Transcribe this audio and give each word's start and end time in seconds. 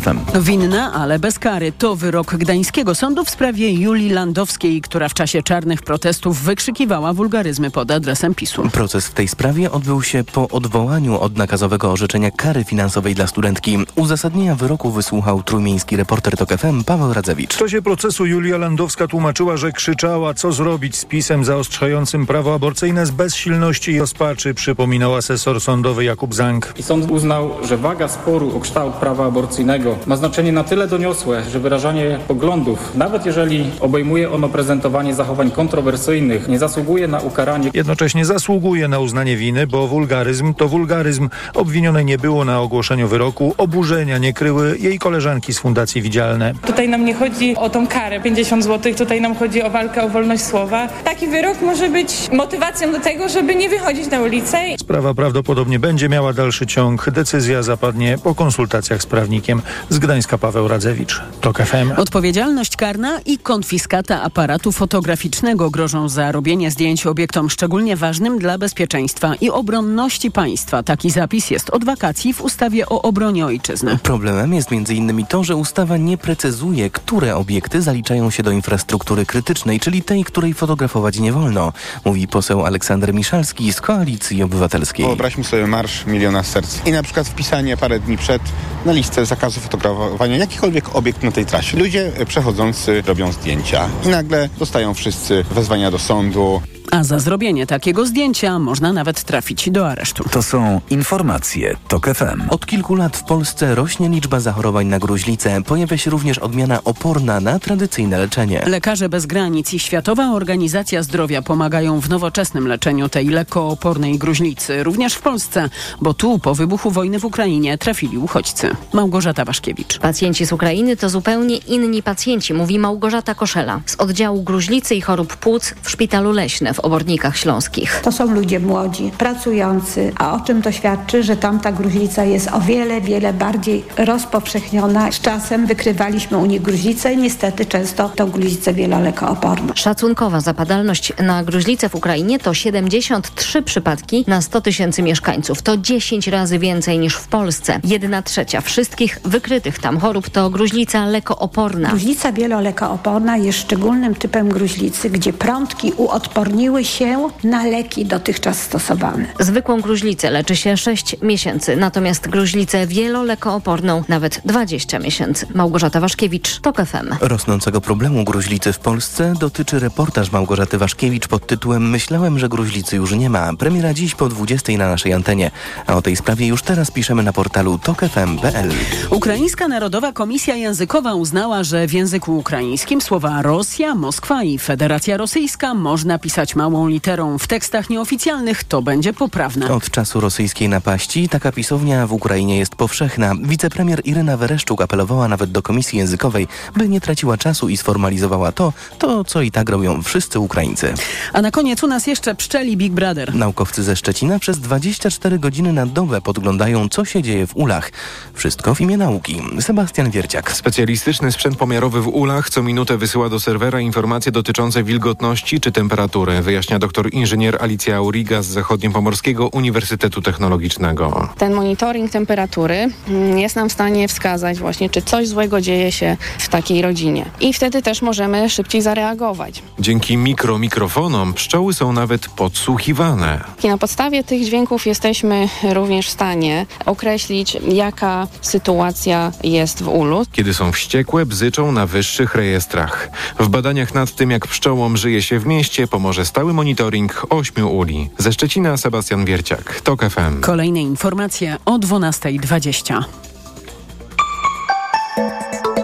FM. 0.00 0.42
Winna, 0.42 0.92
ale 0.92 1.18
bez 1.18 1.38
kary. 1.38 1.72
To 1.72 1.96
wyrok 1.96 2.36
gdańskiego 2.36 2.94
sądu 2.94 3.24
w 3.24 3.30
sprawie 3.30 3.72
Julii 3.72 4.10
Landowskiej, 4.10 4.80
która 4.80 5.08
w 5.08 5.14
czasie 5.14 5.42
czarnych 5.42 5.82
protestów 5.82 6.42
wykrzykiwała 6.42 7.12
wulgaryzmy 7.12 7.70
pod 7.70 7.90
adresem 7.90 8.34
PiSu. 8.34 8.62
Proces 8.72 9.06
w 9.06 9.14
tej 9.14 9.28
sprawie 9.28 9.70
odbył 9.70 10.02
się 10.02 10.24
po 10.24 10.48
odwołaniu 10.48 11.20
od 11.20 11.36
nakazowego 11.36 11.92
orzeczenia 11.92 12.30
kary 12.30 12.64
finansowej 12.64 13.14
dla 13.14 13.26
studentki. 13.26 13.78
Uzasadnienia 13.94 14.54
wyroku 14.54 14.90
wysłuchał 14.90 15.42
trójmiejski 15.42 15.96
reporter 15.96 16.36
TOK 16.36 16.48
FM 16.48 16.84
Paweł 16.84 17.12
Radzewicz. 17.12 17.54
W 17.54 17.58
czasie 17.58 17.82
procesu 17.82 18.26
Julia 18.26 18.58
Landowska 18.58 19.06
tłumaczyła, 19.06 19.56
że 19.56 19.72
krzyczała, 19.72 20.34
co 20.34 20.52
zrobić 20.52 20.96
z 20.96 21.04
pisem 21.04 21.44
zaostrzającym 21.44 22.26
prawo 22.26 22.54
aborcyjne 22.54 23.06
z 23.06 23.10
bezsilności 23.10 23.92
i 23.92 23.98
rozpaczy, 23.98 24.54
przypominał 24.54 25.14
asesor 25.14 25.60
sądowy 25.60 26.04
Jakub 26.04 26.34
Zank. 26.34 26.74
I 26.78 26.82
sąd 26.82 27.10
uznał, 27.10 27.50
że 27.64 27.76
waga 27.76 28.08
sporu 28.08 28.56
o 28.56 28.60
kształt 28.60 28.94
prawa 28.94 29.26
aborcyjnego 29.26 29.85
ma 30.06 30.16
znaczenie 30.16 30.52
na 30.52 30.64
tyle 30.64 30.88
doniosłe, 30.88 31.42
że 31.50 31.60
wyrażanie 31.60 32.18
poglądów, 32.28 32.92
nawet 32.94 33.26
jeżeli 33.26 33.70
obejmuje 33.80 34.32
ono 34.32 34.48
prezentowanie 34.48 35.14
zachowań 35.14 35.50
kontrowersyjnych, 35.50 36.48
nie 36.48 36.58
zasługuje 36.58 37.08
na 37.08 37.20
ukaranie. 37.20 37.70
Jednocześnie 37.74 38.24
zasługuje 38.24 38.88
na 38.88 38.98
uznanie 38.98 39.36
winy, 39.36 39.66
bo 39.66 39.86
wulgaryzm 39.86 40.54
to 40.54 40.68
wulgaryzm. 40.68 41.28
Obwinionej 41.54 42.04
nie 42.04 42.18
było 42.18 42.44
na 42.44 42.60
ogłoszeniu 42.60 43.08
wyroku, 43.08 43.54
oburzenia 43.58 44.18
nie 44.18 44.32
kryły 44.32 44.78
jej 44.78 44.98
koleżanki 44.98 45.54
z 45.54 45.58
Fundacji 45.58 46.02
Widzialne. 46.02 46.52
Tutaj 46.66 46.88
nam 46.88 47.04
nie 47.04 47.14
chodzi 47.14 47.56
o 47.56 47.70
tą 47.70 47.86
karę 47.86 48.20
50 48.20 48.64
zł, 48.64 48.94
tutaj 48.94 49.20
nam 49.20 49.34
chodzi 49.34 49.62
o 49.62 49.70
walkę 49.70 50.02
o 50.02 50.08
wolność 50.08 50.44
słowa. 50.44 50.88
Taki 51.04 51.26
wyrok 51.28 51.60
może 51.62 51.88
być 51.88 52.28
motywacją 52.32 52.92
do 52.92 53.00
tego, 53.00 53.28
żeby 53.28 53.54
nie 53.54 53.68
wychodzić 53.68 54.10
na 54.10 54.20
ulicę. 54.20 54.58
Sprawa 54.78 55.14
prawdopodobnie 55.14 55.78
będzie 55.78 56.08
miała 56.08 56.32
dalszy 56.32 56.66
ciąg. 56.66 57.10
Decyzja 57.10 57.62
zapadnie 57.62 58.18
po 58.22 58.34
konsultacjach 58.34 59.02
z 59.02 59.06
prawnikiem. 59.06 59.62
Z 59.90 59.98
Gdańska 59.98 60.38
Paweł 60.38 60.68
Radzewicz, 60.68 61.22
TOK 61.40 61.58
FM. 61.58 61.92
Odpowiedzialność 61.96 62.76
karna 62.76 63.20
i 63.26 63.38
konfiskata 63.38 64.22
aparatu 64.22 64.72
fotograficznego 64.72 65.70
grożą 65.70 66.08
za 66.08 66.32
robienie 66.32 66.70
zdjęć 66.70 67.06
obiektom 67.06 67.50
szczególnie 67.50 67.96
ważnym 67.96 68.38
dla 68.38 68.58
bezpieczeństwa 68.58 69.34
i 69.34 69.50
obronności 69.50 70.30
państwa. 70.30 70.82
Taki 70.82 71.10
zapis 71.10 71.50
jest 71.50 71.70
od 71.70 71.84
wakacji 71.84 72.34
w 72.34 72.40
ustawie 72.40 72.88
o 72.88 73.02
obronie 73.02 73.46
ojczyzny. 73.46 73.98
Problemem 74.02 74.54
jest 74.54 74.72
m.in. 74.72 75.26
to, 75.26 75.44
że 75.44 75.56
ustawa 75.56 75.96
nie 75.96 76.18
precyzuje, 76.18 76.90
które 76.90 77.36
obiekty 77.36 77.82
zaliczają 77.82 78.30
się 78.30 78.42
do 78.42 78.50
infrastruktury 78.50 79.26
krytycznej, 79.26 79.80
czyli 79.80 80.02
tej, 80.02 80.24
której 80.24 80.54
fotografować 80.54 81.18
nie 81.18 81.32
wolno, 81.32 81.72
mówi 82.04 82.28
poseł 82.28 82.66
Aleksander 82.66 83.14
Miszalski 83.14 83.72
z 83.72 83.80
Koalicji 83.80 84.42
Obywatelskiej. 84.42 85.06
Wyobraźmy 85.06 85.44
sobie 85.44 85.66
Marsz 85.66 86.06
Miliona 86.06 86.42
Serc 86.42 86.86
i 86.86 86.92
na 86.92 87.02
przykład 87.02 87.28
wpisanie 87.28 87.76
parę 87.76 88.00
dni 88.00 88.18
przed 88.18 88.42
na 88.84 88.92
listę 88.92 89.26
zakazu 89.26 89.55
fotografowania 89.60 90.36
jakikolwiek 90.36 90.96
obiekt 90.96 91.22
na 91.22 91.32
tej 91.32 91.46
trasie. 91.46 91.78
Ludzie 91.78 92.12
przechodzący 92.26 93.02
robią 93.06 93.32
zdjęcia 93.32 93.88
i 94.04 94.08
nagle 94.08 94.48
dostają 94.58 94.94
wszyscy 94.94 95.44
wezwania 95.50 95.90
do 95.90 95.98
sądu. 95.98 96.62
A 96.90 97.04
za 97.04 97.18
zrobienie 97.18 97.66
takiego 97.66 98.06
zdjęcia 98.06 98.58
można 98.58 98.92
nawet 98.92 99.24
trafić 99.24 99.70
do 99.70 99.88
aresztu. 99.88 100.24
To 100.30 100.42
są 100.42 100.80
informacje 100.90 101.76
TOK 101.88 102.06
FM. 102.14 102.42
Od 102.50 102.66
kilku 102.66 102.94
lat 102.94 103.16
w 103.16 103.24
Polsce 103.24 103.74
rośnie 103.74 104.08
liczba 104.08 104.40
zachorowań 104.40 104.86
na 104.86 104.98
gruźlicę. 104.98 105.62
Pojawia 105.62 105.96
się 105.96 106.10
również 106.10 106.38
odmiana 106.38 106.84
oporna 106.84 107.40
na 107.40 107.58
tradycyjne 107.58 108.18
leczenie. 108.18 108.62
Lekarze 108.66 109.08
bez 109.08 109.26
granic 109.26 109.72
i 109.74 109.78
Światowa 109.78 110.30
Organizacja 110.32 111.02
Zdrowia 111.02 111.42
pomagają 111.42 112.00
w 112.00 112.08
nowoczesnym 112.08 112.68
leczeniu 112.68 113.08
tej 113.08 113.28
lekkoopornej 113.28 114.18
gruźlicy, 114.18 114.82
również 114.82 115.14
w 115.14 115.20
Polsce, 115.20 115.70
bo 116.00 116.14
tu 116.14 116.38
po 116.38 116.54
wybuchu 116.54 116.90
wojny 116.90 117.18
w 117.18 117.24
Ukrainie 117.24 117.78
trafili 117.78 118.18
uchodźcy. 118.18 118.70
Małgorzata 118.92 119.44
Waszkiewicz. 119.44 119.98
Pacjenci 119.98 120.46
z 120.46 120.52
Ukrainy 120.52 120.96
to 120.96 121.08
zupełnie 121.08 121.56
inni 121.56 122.02
pacjenci, 122.02 122.54
mówi 122.54 122.78
Małgorzata 122.78 123.34
Koszela 123.34 123.80
z 123.86 123.96
oddziału 123.96 124.42
gruźlicy 124.42 124.94
i 124.94 125.00
chorób 125.00 125.36
płuc 125.36 125.74
w 125.82 125.90
Szpitalu 125.90 126.32
Leśne 126.32 126.74
w 126.76 126.80
Obornikach 126.80 127.36
Śląskich. 127.36 128.00
To 128.04 128.12
są 128.12 128.30
ludzie 128.30 128.60
młodzi, 128.60 129.10
pracujący, 129.18 130.12
a 130.18 130.34
o 130.34 130.40
czym 130.40 130.62
to 130.62 130.72
świadczy, 130.72 131.22
że 131.22 131.36
tamta 131.36 131.72
gruźlica 131.72 132.24
jest 132.24 132.48
o 132.52 132.60
wiele, 132.60 133.00
wiele 133.00 133.32
bardziej 133.32 133.84
rozpowszechniona. 133.96 135.12
Z 135.12 135.20
czasem 135.20 135.66
wykrywaliśmy 135.66 136.38
u 136.38 136.46
nich 136.46 136.62
gruźlicę 136.62 137.12
i 137.12 137.16
niestety 137.16 137.66
często 137.66 138.08
tą 138.08 138.30
gruźlicę 138.30 138.74
wielolekooporną. 138.74 139.72
Szacunkowa 139.74 140.40
zapadalność 140.40 141.12
na 141.22 141.44
gruźlicę 141.44 141.88
w 141.88 141.94
Ukrainie 141.94 142.38
to 142.38 142.54
73 142.54 143.62
przypadki 143.62 144.24
na 144.26 144.42
100 144.42 144.60
tysięcy 144.60 145.02
mieszkańców. 145.02 145.62
To 145.62 145.76
10 145.76 146.28
razy 146.28 146.58
więcej 146.58 146.98
niż 146.98 147.16
w 147.16 147.28
Polsce. 147.28 147.80
Jedna 147.84 148.22
trzecia 148.22 148.60
wszystkich 148.60 149.18
wykrytych 149.24 149.78
tam 149.78 150.00
chorób 150.00 150.30
to 150.30 150.50
gruźlica 150.50 151.06
lekooporna. 151.06 151.88
Gruźlica 151.88 152.32
wielolekooporna 152.32 153.36
jest 153.36 153.58
szczególnym 153.58 154.14
typem 154.14 154.48
gruźlicy, 154.48 155.10
gdzie 155.10 155.32
prądki 155.32 155.92
uodporniły 155.96 156.65
się 156.82 157.28
na 157.44 157.64
leki 157.64 158.04
dotychczas 158.06 158.62
stosowane. 158.62 159.26
Zwykłą 159.40 159.80
gruźlicę 159.80 160.30
leczy 160.30 160.56
się 160.56 160.76
6 160.76 161.16
miesięcy, 161.22 161.76
natomiast 161.76 162.28
gruźlicę 162.28 162.86
wielolekooporną 162.86 164.04
nawet 164.08 164.40
20 164.44 164.98
miesięcy. 164.98 165.46
Małgorzata 165.54 166.00
Waszkiewicz, 166.00 166.60
TOK 166.60 166.76
FM. 166.76 167.14
Rosnącego 167.20 167.80
problemu 167.80 168.24
gruźlicy 168.24 168.72
w 168.72 168.78
Polsce 168.78 169.34
dotyczy 169.40 169.78
reportaż 169.78 170.32
Małgorzaty 170.32 170.78
Waszkiewicz 170.78 171.28
pod 171.28 171.46
tytułem 171.46 171.90
Myślałem, 171.90 172.38
że 172.38 172.48
gruźlicy 172.48 172.96
już 172.96 173.12
nie 173.12 173.30
ma. 173.30 173.56
Premiera 173.56 173.94
dziś 173.94 174.14
po 174.14 174.28
20 174.28 174.72
na 174.72 174.88
naszej 174.88 175.12
antenie. 175.12 175.50
A 175.86 175.94
o 175.96 176.02
tej 176.02 176.16
sprawie 176.16 176.46
już 176.46 176.62
teraz 176.62 176.90
piszemy 176.90 177.22
na 177.22 177.32
portalu 177.32 177.78
tokfm.pl. 177.78 178.70
Ukraińska 179.10 179.68
Narodowa 179.68 180.12
Komisja 180.12 180.54
Językowa 180.54 181.14
uznała, 181.14 181.62
że 181.64 181.86
w 181.86 181.92
języku 181.92 182.38
ukraińskim 182.38 183.00
słowa 183.00 183.42
Rosja, 183.42 183.94
Moskwa 183.94 184.42
i 184.42 184.58
Federacja 184.58 185.16
Rosyjska 185.16 185.74
można 185.74 186.18
pisać 186.18 186.55
małą 186.56 186.88
literą. 186.88 187.38
W 187.38 187.46
tekstach 187.46 187.90
nieoficjalnych 187.90 188.64
to 188.64 188.82
będzie 188.82 189.12
poprawne. 189.12 189.74
Od 189.74 189.90
czasu 189.90 190.20
rosyjskiej 190.20 190.68
napaści 190.68 191.28
taka 191.28 191.52
pisownia 191.52 192.06
w 192.06 192.12
Ukrainie 192.12 192.58
jest 192.58 192.74
powszechna. 192.74 193.34
Wicepremier 193.42 194.00
Iryna 194.04 194.36
Wereszczuk 194.36 194.82
apelowała 194.82 195.28
nawet 195.28 195.50
do 195.50 195.62
Komisji 195.62 195.98
Językowej, 195.98 196.48
by 196.76 196.88
nie 196.88 197.00
traciła 197.00 197.36
czasu 197.36 197.68
i 197.68 197.76
sformalizowała 197.76 198.52
to, 198.52 198.72
to 198.98 199.24
co 199.24 199.42
i 199.42 199.50
tak 199.50 199.68
robią 199.68 200.02
wszyscy 200.02 200.40
Ukraińcy. 200.40 200.94
A 201.32 201.42
na 201.42 201.50
koniec 201.50 201.82
u 201.82 201.86
nas 201.86 202.06
jeszcze 202.06 202.34
pszczeli 202.34 202.76
Big 202.76 202.92
Brother. 202.92 203.34
Naukowcy 203.34 203.82
ze 203.82 203.96
Szczecina 203.96 204.38
przez 204.38 204.58
24 204.60 205.38
godziny 205.38 205.72
na 205.72 205.86
dobę 205.86 206.20
podglądają, 206.20 206.88
co 206.88 207.04
się 207.04 207.22
dzieje 207.22 207.46
w 207.46 207.56
ulach. 207.56 207.90
Wszystko 208.34 208.74
w 208.74 208.80
imię 208.80 208.96
nauki. 208.96 209.42
Sebastian 209.60 210.10
Wierciak. 210.10 210.52
Specjalistyczny 210.52 211.32
sprzęt 211.32 211.56
pomiarowy 211.56 212.00
w 212.00 212.08
ulach 212.08 212.50
co 212.50 212.62
minutę 212.62 212.98
wysyła 212.98 213.28
do 213.28 213.40
serwera 213.40 213.80
informacje 213.80 214.32
dotyczące 214.32 214.84
wilgotności 214.84 215.60
czy 215.60 215.72
temperatury, 215.72 216.42
wyjaśnia 216.46 216.78
doktor 216.78 217.14
inżynier 217.14 217.62
Alicja 217.62 217.96
Auriga 217.96 218.42
z 218.42 218.46
Zachodniopomorskiego 218.46 219.48
Uniwersytetu 219.48 220.22
Technologicznego. 220.22 221.28
Ten 221.38 221.52
monitoring 221.52 222.10
temperatury 222.10 222.88
mm, 223.08 223.38
jest 223.38 223.56
nam 223.56 223.68
w 223.68 223.72
stanie 223.72 224.08
wskazać 224.08 224.58
właśnie, 224.58 224.90
czy 224.90 225.02
coś 225.02 225.28
złego 225.28 225.60
dzieje 225.60 225.92
się 225.92 226.16
w 226.38 226.48
takiej 226.48 226.82
rodzinie. 226.82 227.24
I 227.40 227.52
wtedy 227.52 227.82
też 227.82 228.02
możemy 228.02 228.50
szybciej 228.50 228.82
zareagować. 228.82 229.62
Dzięki 229.78 230.16
mikromikrofonom 230.16 231.34
pszczoły 231.34 231.74
są 231.74 231.92
nawet 231.92 232.28
podsłuchiwane. 232.28 233.44
I 233.64 233.68
na 233.68 233.78
podstawie 233.78 234.24
tych 234.24 234.44
dźwięków 234.44 234.86
jesteśmy 234.86 235.48
również 235.72 236.06
w 236.06 236.10
stanie 236.10 236.66
określić, 236.86 237.56
jaka 237.68 238.26
sytuacja 238.40 239.32
jest 239.44 239.82
w 239.82 239.88
ulu. 239.88 240.26
Kiedy 240.32 240.54
są 240.54 240.72
wściekłe, 240.72 241.26
bzyczą 241.26 241.72
na 241.72 241.86
wyższych 241.86 242.34
rejestrach. 242.34 243.08
W 243.38 243.48
badaniach 243.48 243.94
nad 243.94 244.14
tym, 244.14 244.30
jak 244.30 244.46
pszczołom 244.46 244.96
żyje 244.96 245.22
się 245.22 245.38
w 245.38 245.46
mieście, 245.46 245.86
pomoże 245.86 246.24
stały 246.36 246.52
monitoring 246.52 247.26
ośmiu 247.30 247.76
uli. 247.76 248.10
Ze 248.18 248.32
Szczecina 248.32 248.76
Sebastian 248.76 249.24
Wierciak, 249.24 249.80
TOK 249.80 250.04
FM. 250.10 250.40
Kolejne 250.40 250.80
informacje 250.80 251.56
o 251.64 251.78
12.20. 251.78 253.04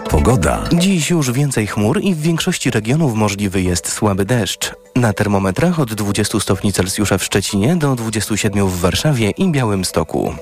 Pogoda. 0.09 0.63
Dziś 0.73 1.09
już 1.09 1.31
więcej 1.31 1.67
chmur 1.67 2.01
i 2.01 2.15
w 2.15 2.21
większości 2.21 2.71
regionów 2.71 3.15
możliwy 3.15 3.61
jest 3.61 3.91
słaby 3.91 4.25
deszcz. 4.25 4.73
Na 4.95 5.13
termometrach 5.13 5.79
od 5.79 5.93
20 5.93 6.39
stopni 6.39 6.73
Celsjusza 6.73 7.17
w 7.17 7.23
Szczecinie 7.23 7.75
do 7.75 7.95
27 7.95 8.67
w 8.67 8.79
Warszawie 8.79 9.29
i 9.29 9.51
Białymstoku. 9.51 10.35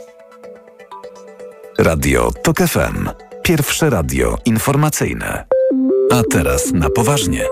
Radio 1.80 2.32
TOK 2.44 2.58
FM. 2.58 3.10
Pierwsze 3.44 3.90
radio 3.90 4.38
informacyjne. 4.46 5.46
A 6.12 6.22
teraz 6.32 6.72
na 6.74 6.90
poważnie. 6.90 7.46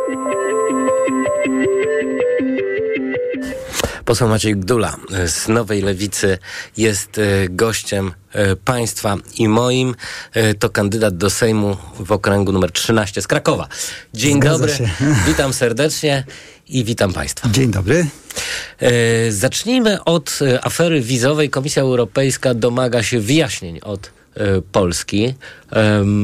Poseł 4.09 4.27
Maciej 4.27 4.55
Gdula 4.55 4.95
z 5.25 5.47
Nowej 5.47 5.81
Lewicy 5.81 6.37
jest 6.77 7.17
e, 7.17 7.21
gościem 7.49 8.11
e, 8.31 8.55
państwa 8.55 9.17
i 9.37 9.47
moim. 9.47 9.95
E, 10.33 10.53
to 10.53 10.69
kandydat 10.69 11.17
do 11.17 11.29
Sejmu 11.29 11.77
w 11.99 12.11
okręgu 12.11 12.51
numer 12.51 12.71
13 12.71 13.21
z 13.21 13.27
Krakowa. 13.27 13.67
Dzień 14.13 14.37
Zgadza 14.37 14.57
dobry, 14.57 14.73
się. 14.73 14.89
witam 15.27 15.53
serdecznie 15.53 16.23
i 16.69 16.83
witam 16.83 17.13
państwa. 17.13 17.49
Dzień 17.49 17.71
dobry. 17.71 18.05
Zacznijmy 19.29 20.03
od 20.03 20.39
afery 20.61 21.01
wizowej. 21.01 21.49
Komisja 21.49 21.81
Europejska 21.81 22.53
domaga 22.53 23.03
się 23.03 23.19
wyjaśnień 23.19 23.79
od 23.83 24.11
Polski 24.71 25.33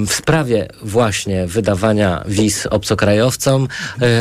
w 0.08 0.14
sprawie 0.14 0.68
właśnie 0.82 1.48
wydawania 1.48 2.24
wiz 2.28 2.66
obcokrajowcom, 2.66 3.68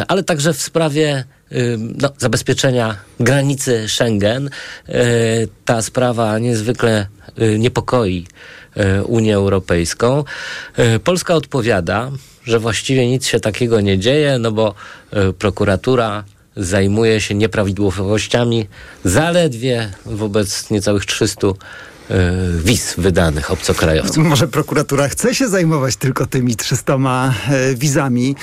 ale 0.09 0.23
także 0.23 0.55
w 0.55 0.63
sprawie 0.63 1.25
no, 1.79 2.09
zabezpieczenia 2.19 2.97
granicy 3.21 3.89
Schengen. 3.89 4.51
Ta 5.65 5.83
sprawa 5.83 6.39
niezwykle 6.39 7.07
niepokoi 7.59 8.27
Unię 9.07 9.35
Europejską. 9.35 10.25
Polska 11.05 11.35
odpowiada, 11.35 12.11
że 12.45 12.59
właściwie 12.59 13.07
nic 13.07 13.27
się 13.27 13.41
takiego 13.41 13.81
nie 13.81 13.99
dzieje, 13.99 14.39
no 14.39 14.53
bo 14.53 14.75
prokuratura 15.39 16.25
zajmuje 16.57 17.21
się 17.21 17.35
nieprawidłowościami 17.35 18.67
zaledwie 19.05 19.91
wobec 20.07 20.71
niecałych 20.71 21.07
300 21.07 21.47
wiz 22.65 22.95
wydanych 22.99 23.51
obcokrajowcom. 23.51 24.29
Może 24.29 24.49
prokuratura 24.49 25.09
chce 25.09 25.35
się 25.35 25.49
zajmować 25.49 25.97
tylko 25.97 26.27
tymi 26.27 26.57
300 26.57 26.99
wizami. 27.75 28.37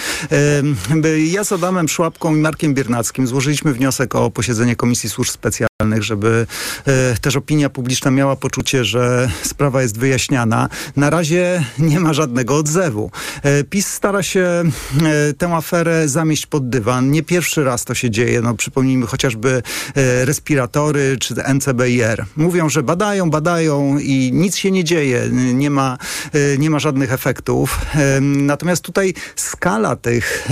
Ja 1.31 1.44
z 1.44 1.52
Adamem 1.52 1.88
Szłapką 1.88 2.36
i 2.36 2.40
Markiem 2.40 2.74
Biernackim 2.74 3.28
złożyliśmy 3.28 3.74
wniosek 3.74 4.16
o 4.16 4.31
posiedzenie 4.31 4.75
Komisji 4.75 5.10
Służb 5.10 5.31
Specjalnych 5.31 5.72
żeby 6.00 6.48
e, 6.86 7.18
też 7.22 7.36
opinia 7.36 7.69
publiczna 7.69 8.12
miała 8.12 8.36
poczucie, 8.36 8.86
że 8.86 9.30
sprawa 9.44 9.81
jest 9.81 9.98
wyjaśniana. 9.98 10.69
Na 10.96 11.10
razie 11.10 11.66
nie 11.80 12.00
ma 12.00 12.14
żadnego 12.14 12.56
odzewu. 12.56 13.12
E, 13.44 13.64
PiS 13.64 13.88
stara 13.88 14.24
się 14.24 14.64
e, 15.04 15.34
tę 15.34 15.56
aferę 15.56 16.10
zamieść 16.10 16.46
pod 16.46 16.69
dywan. 16.69 17.12
Nie 17.12 17.24
pierwszy 17.24 17.64
raz 17.64 17.86
to 17.86 17.96
się 17.96 18.10
dzieje. 18.10 18.42
No, 18.42 18.56
przypomnijmy 18.56 19.07
chociażby 19.07 19.64
respiratory 20.25 21.18
czy 21.19 21.36
NCBIR. 21.54 22.25
Mówią, 22.36 22.69
że 22.69 22.84
badają, 22.84 23.30
badają 23.30 23.50
i 24.01 24.31
nic 24.33 24.56
się 24.56 24.71
nie 24.71 24.83
dzieje. 24.83 25.30
Nie 25.31 25.69
ma, 25.69 25.98
nie 26.57 26.69
ma 26.69 26.80
żadnych 26.80 27.13
efektów. 27.13 27.86
Natomiast 28.21 28.83
tutaj 28.83 29.13
skala 29.36 29.95
tych, 29.95 30.48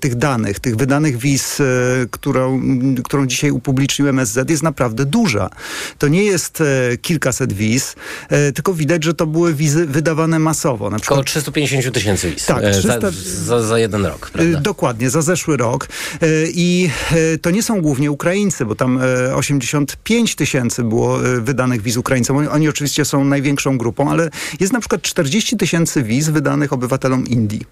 tych 0.00 0.14
danych, 0.14 0.60
tych 0.60 0.76
wydanych 0.76 1.16
wiz, 1.16 1.62
którą, 2.10 2.60
którą 3.04 3.26
dzisiaj 3.26 3.50
upublicznił 3.50 4.08
MSZ, 4.08 4.50
jest 4.50 4.62
naprawdę 4.62 5.04
duża. 5.04 5.50
To 5.98 6.08
nie 6.08 6.24
jest 6.24 6.60
e, 6.60 6.96
kilkaset 6.96 7.52
wiz, 7.52 7.94
e, 8.28 8.52
tylko 8.52 8.74
widać, 8.74 9.04
że 9.04 9.14
to 9.14 9.26
były 9.26 9.54
wizy 9.54 9.86
wydawane 9.86 10.38
masowo. 10.38 10.90
Na 10.90 10.98
przykład, 10.98 11.18
Około 11.18 11.24
350 11.24 11.94
tysięcy 11.94 12.30
wiz 12.30 12.46
tak, 12.46 12.62
300... 12.72 12.94
e, 12.96 13.00
za, 13.00 13.10
za, 13.44 13.62
za, 13.62 13.78
jeden 13.78 14.06
rok. 14.06 14.30
Prawda? 14.30 14.60
Dokładnie, 14.60 15.10
za 15.10 15.22
zeszły 15.22 15.56
rok. 15.56 15.88
E, 16.22 16.26
I 16.54 16.90
e, 17.10 17.38
to 17.38 17.50
nie 17.50 17.62
są 17.62 17.80
głównie 17.80 18.10
Ukraińcy, 18.10 18.66
bo 18.66 18.74
tam 18.74 19.00
85 19.34 20.34
tysięcy 20.34 20.84
było 20.84 21.18
wydanych 21.40 21.82
wiz 21.82 21.96
Ukraińcom. 22.12 22.36
Oni, 22.36 22.48
oni 22.48 22.68
oczywiście 22.68 23.04
są 23.04 23.24
największą 23.24 23.78
grupą, 23.78 24.10
ale 24.10 24.30
jest 24.60 24.72
na 24.72 24.80
przykład 24.80 25.02
40 25.02 25.56
tysięcy 25.56 26.02
wiz 26.02 26.28
wydanych 26.28 26.72
obywatelom 26.72 27.26
Indii. 27.26 27.66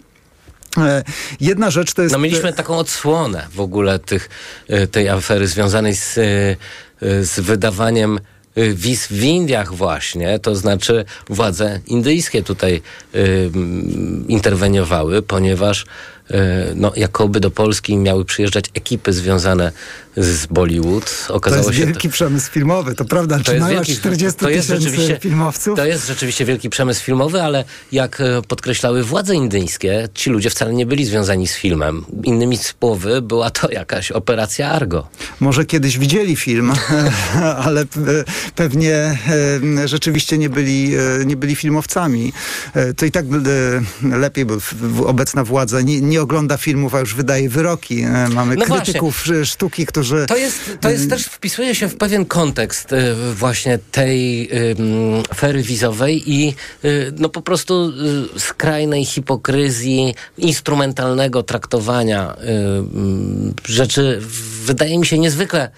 Jedna 1.40 1.70
rzecz 1.70 1.94
to 1.94 2.02
jest... 2.02 2.12
No 2.12 2.18
mieliśmy 2.18 2.52
taką 2.52 2.76
odsłonę 2.76 3.46
w 3.54 3.60
ogóle 3.60 3.98
tych, 3.98 4.28
tej 4.90 5.08
afery 5.08 5.46
związanej 5.46 5.94
z, 5.94 6.14
z 7.00 7.40
wydawaniem 7.40 8.20
wiz 8.56 9.06
w 9.06 9.22
Indiach 9.22 9.74
właśnie, 9.74 10.38
to 10.38 10.56
znaczy 10.56 11.04
władze 11.28 11.80
indyjskie 11.86 12.42
tutaj 12.42 12.82
interweniowały, 14.28 15.22
ponieważ 15.22 15.86
no, 16.74 16.92
jakoby 16.96 17.40
do 17.40 17.50
Polski 17.50 17.96
miały 17.96 18.24
przyjeżdżać 18.24 18.64
ekipy 18.74 19.12
związane 19.12 19.72
z 20.16 20.46
Bollywood. 20.46 21.26
Okazało 21.28 21.62
to 21.62 21.70
jest 21.70 21.84
wielki 21.84 22.08
to, 22.08 22.12
przemysł 22.12 22.50
filmowy, 22.50 22.94
to 22.94 23.04
prawda? 23.04 23.38
To 23.38 23.44
Czy 23.44 23.60
mają 23.60 23.84
40 23.84 24.38
to 24.38 24.50
jest 24.50 24.68
tysięcy 24.68 25.18
filmowców? 25.20 25.76
To 25.76 25.84
jest 25.84 26.06
rzeczywiście 26.06 26.44
wielki 26.44 26.70
przemysł 26.70 27.04
filmowy, 27.04 27.42
ale 27.42 27.64
jak 27.92 28.20
e, 28.20 28.42
podkreślały 28.48 29.04
władze 29.04 29.34
indyjskie, 29.34 30.08
ci 30.14 30.30
ludzie 30.30 30.50
wcale 30.50 30.72
nie 30.72 30.86
byli 30.86 31.04
związani 31.04 31.48
z 31.48 31.54
filmem. 31.54 32.04
Innymi 32.24 32.56
słowy, 32.56 33.22
była 33.22 33.50
to 33.50 33.70
jakaś 33.70 34.12
operacja 34.12 34.70
Argo. 34.70 35.08
Może 35.40 35.64
kiedyś 35.64 35.98
widzieli 35.98 36.36
film, 36.36 36.72
ale 37.64 37.84
pewnie 38.54 38.94
e, 38.94 39.88
rzeczywiście 39.88 40.38
nie 40.38 40.50
byli, 40.50 40.94
e, 40.94 41.24
nie 41.24 41.36
byli 41.36 41.56
filmowcami. 41.56 42.32
To 42.96 43.06
i 43.06 43.10
tak 43.10 43.24
lepiej, 44.02 44.44
bo 44.44 44.56
obecna 45.06 45.44
władza 45.44 45.80
nie, 45.80 46.00
nie 46.00 46.19
ogląda 46.20 46.56
filmów, 46.56 46.94
a 46.94 47.00
już 47.00 47.14
wydaje 47.14 47.48
wyroki. 47.48 48.06
Mamy 48.34 48.56
no 48.56 48.64
krytyków 48.64 49.24
właśnie. 49.26 49.44
sztuki, 49.44 49.86
którzy. 49.86 50.26
To 50.28 50.36
jest, 50.36 50.78
to 50.80 50.90
jest 50.90 51.10
też, 51.10 51.24
wpisuje 51.24 51.74
się 51.74 51.88
w 51.88 51.96
pewien 51.96 52.24
kontekst 52.24 52.92
y, 52.92 53.14
właśnie 53.34 53.78
tej 53.90 54.50
afery 55.30 55.62
wizowej 55.62 56.30
i 56.32 56.54
no 57.18 57.28
po 57.28 57.42
prostu 57.42 57.92
skrajnej 58.38 59.04
hipokryzji, 59.04 60.14
instrumentalnego 60.38 61.42
traktowania 61.42 62.36
rzeczy, 63.64 64.20
wydaje 64.64 64.98
mi 64.98 65.06
się, 65.06 65.18
niezwykle 65.18 65.70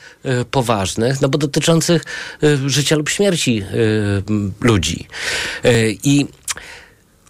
poważnych, 0.51 1.21
no 1.21 1.29
bo 1.29 1.39
dotyczących 1.39 2.05
życia 2.67 2.97
lub 2.97 3.09
śmierci 3.09 3.65
ludzi. 4.61 5.07
I 6.05 6.27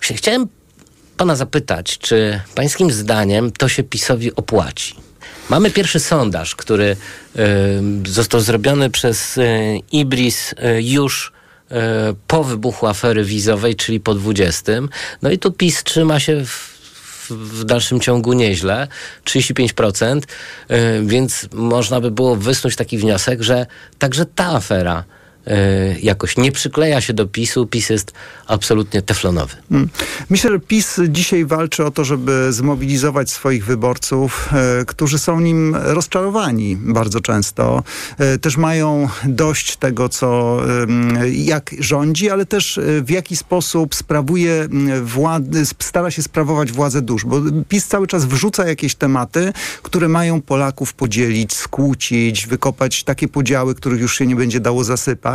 chciałem 0.01 0.49
pana 1.23 1.37
zapytać, 1.37 1.99
czy 1.99 2.41
pańskim 2.55 2.91
zdaniem 2.91 3.53
to 3.53 3.69
się 3.69 3.83
PiSowi 3.83 4.35
opłaci? 4.37 4.95
Mamy 5.51 5.71
pierwszy 5.71 6.01
sondaż, 6.01 6.55
który 6.55 6.97
y, 8.07 8.09
został 8.09 8.41
zrobiony 8.41 8.91
przez 8.91 9.39
y, 9.39 9.43
Ibris 9.93 10.53
y, 10.53 10.83
już 10.83 11.33
po 12.27 12.45
wybuchu 12.45 12.87
afery 12.87 13.25
wizowej, 13.25 13.77
czyli 13.77 14.01
po 14.01 14.15
20. 14.15 14.73
No 15.23 15.31
i 15.31 15.39
tu 15.39 15.53
PiS 15.53 15.85
trzyma 15.85 16.21
się 16.21 16.45
w, 16.45 17.31
w 17.31 17.65
dalszym 17.65 18.01
ciągu 18.01 18.33
nieźle, 18.33 18.89
35%, 19.25 20.21
więc 21.03 21.49
można 21.53 22.01
by 22.01 22.11
było 22.11 22.37
wysnuć 22.37 22.77
taki 22.77 22.99
wniosek, 22.99 23.43
że 23.43 23.67
także 23.99 24.27
ta 24.27 24.47
afera 24.47 25.05
E, 25.05 25.22
jakoś 26.03 26.37
nie 26.37 26.53
przykleja 26.53 27.01
się 27.01 27.13
do 27.13 27.27
PiSu. 27.27 27.67
PiS 27.67 27.91
jest 27.91 28.13
absolutnie 28.47 29.03
teflonowy. 29.03 29.57
Hmm. 29.69 29.89
Myślę, 30.31 30.51
że 30.51 30.59
PiS 30.59 31.01
dzisiaj 31.09 31.45
walczy 31.45 31.85
o 31.85 31.91
to, 31.91 32.05
żeby 32.05 32.53
zmobilizować 32.53 33.31
swoich 33.31 33.65
wyborców, 33.65 34.49
e, 34.53 34.85
którzy 34.85 35.19
są 35.19 35.41
nim 35.41 35.77
rozczarowani 35.77 36.77
bardzo 36.77 37.21
często. 37.21 37.83
E, 38.19 38.39
też 38.39 38.57
mają 38.57 39.09
dość 39.25 39.77
tego, 39.77 40.09
co, 40.09 40.61
jak 41.33 41.71
rządzi, 41.79 42.31
ale 42.31 42.47
też 42.47 42.81
w 43.03 43.11
jaki 43.11 43.37
sposób 43.37 43.95
sprawuje 43.95 44.69
władzę, 45.03 45.67
stara 45.79 46.11
się 46.11 46.23
sprawować 46.23 46.73
władzę 46.73 47.03
dusz, 47.03 47.25
bo 47.25 47.41
PiS 47.69 47.87
cały 47.87 48.07
czas 48.07 48.25
wrzuca 48.25 48.69
jakieś 48.69 48.95
tematy, 48.95 49.53
które 49.83 50.09
mają 50.09 50.41
Polaków 50.43 50.95
podzielić, 50.95 51.55
skłócić, 51.55 52.47
wykopać 52.47 53.05
takie 53.05 53.29
podziały, 53.29 53.75
których 53.75 54.01
już 54.01 54.19
się 54.19 54.27
nie 54.27 54.37
będzie 54.37 54.61
dało 54.61 54.85
zasypać 54.85 55.32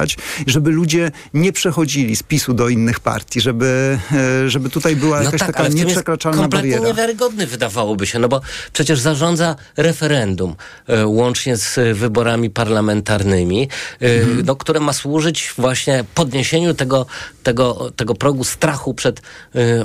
żeby 0.47 0.71
ludzie 0.71 1.11
nie 1.33 1.51
przechodzili 1.51 2.15
z 2.15 2.23
PiSu 2.23 2.53
do 2.53 2.69
innych 2.69 2.99
partii, 2.99 3.41
żeby, 3.41 3.99
e, 4.45 4.49
żeby 4.49 4.69
tutaj 4.69 4.95
była 4.95 5.17
no 5.17 5.23
jakaś 5.23 5.39
tak, 5.39 5.55
taka 5.55 5.67
nieprzekraczalna 5.67 6.37
kompletnie 6.37 6.69
bariera. 6.71 6.87
niewiarygodny 6.87 7.47
wydawałoby 7.47 8.07
się, 8.07 8.19
no 8.19 8.27
bo 8.27 8.41
przecież 8.73 8.99
zarządza 8.99 9.55
referendum 9.77 10.55
e, 10.87 11.07
łącznie 11.07 11.57
z 11.57 11.97
wyborami 11.97 12.49
parlamentarnymi, 12.49 13.69
e, 14.01 14.05
mhm. 14.05 14.45
no, 14.45 14.55
które 14.55 14.79
ma 14.79 14.93
służyć 14.93 15.53
właśnie 15.57 16.05
podniesieniu 16.15 16.73
tego, 16.73 17.05
tego, 17.43 17.91
tego 17.95 18.15
progu 18.15 18.43
strachu 18.43 18.93
przed 18.93 19.21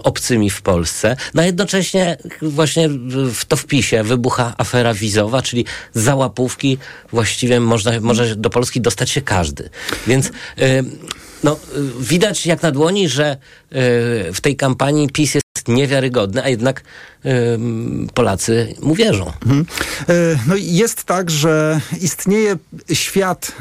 obcymi 0.03 0.51
w 0.51 0.63
Polsce. 0.63 1.17
No 1.35 1.43
a 1.43 1.45
jednocześnie 1.45 2.17
właśnie 2.43 2.89
w 3.35 3.45
to 3.45 3.57
wpisie 3.57 4.03
wybucha 4.03 4.55
afera 4.59 4.95
wizowa, 4.95 5.43
czyli 5.43 5.65
załapówki 5.95 6.79
właściwie 7.13 7.61
można, 7.61 7.93
może 8.01 8.37
do 8.37 8.51
Polski 8.51 8.81
dostać 8.81 9.11
się 9.11 9.23
każdy. 9.23 9.71
Więc 10.07 10.27
y, 10.27 10.31
no, 11.45 11.53
y, 11.53 11.59
widać 12.05 12.47
jak 12.47 12.63
na 12.63 12.71
dłoni, 12.71 13.09
że 13.09 13.33
y, 13.33 13.37
w 14.33 14.41
tej 14.41 14.57
kampanii 14.57 15.09
PiS 15.09 15.35
jest 15.35 15.52
niewiarygodny, 15.69 16.45
a 16.45 16.49
jednak 16.49 16.83
Polacy 18.15 18.75
mu 18.83 18.95
wierzą. 18.95 19.33
Mhm. 19.47 19.67
E, 20.09 20.15
no 20.49 20.55
jest 20.59 21.05
tak, 21.05 21.31
że 21.31 21.81
istnieje 22.01 22.57
świat 22.93 23.53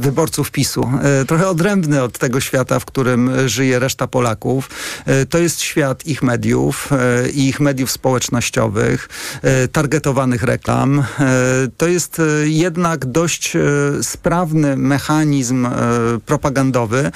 wyborców 0.00 0.50
PiSu, 0.50 0.90
e, 1.02 1.24
trochę 1.24 1.48
odrębny 1.48 2.02
od 2.02 2.18
tego 2.18 2.40
świata, 2.40 2.78
w 2.78 2.84
którym 2.84 3.48
żyje 3.48 3.78
reszta 3.78 4.06
Polaków. 4.06 4.70
E, 5.06 5.26
to 5.26 5.38
jest 5.38 5.60
świat 5.60 6.06
ich 6.06 6.22
mediów, 6.22 6.90
ich 7.34 7.60
mediów 7.60 7.90
społecznościowych, 7.90 9.08
targetowanych 9.72 10.42
reklam. 10.42 11.04
To 11.76 11.86
jest 11.86 12.22
jednak 12.44 13.06
dość 13.06 13.52
sprawny 14.02 14.76
mechanizm 14.76 15.68
propagandowy. 16.26 17.10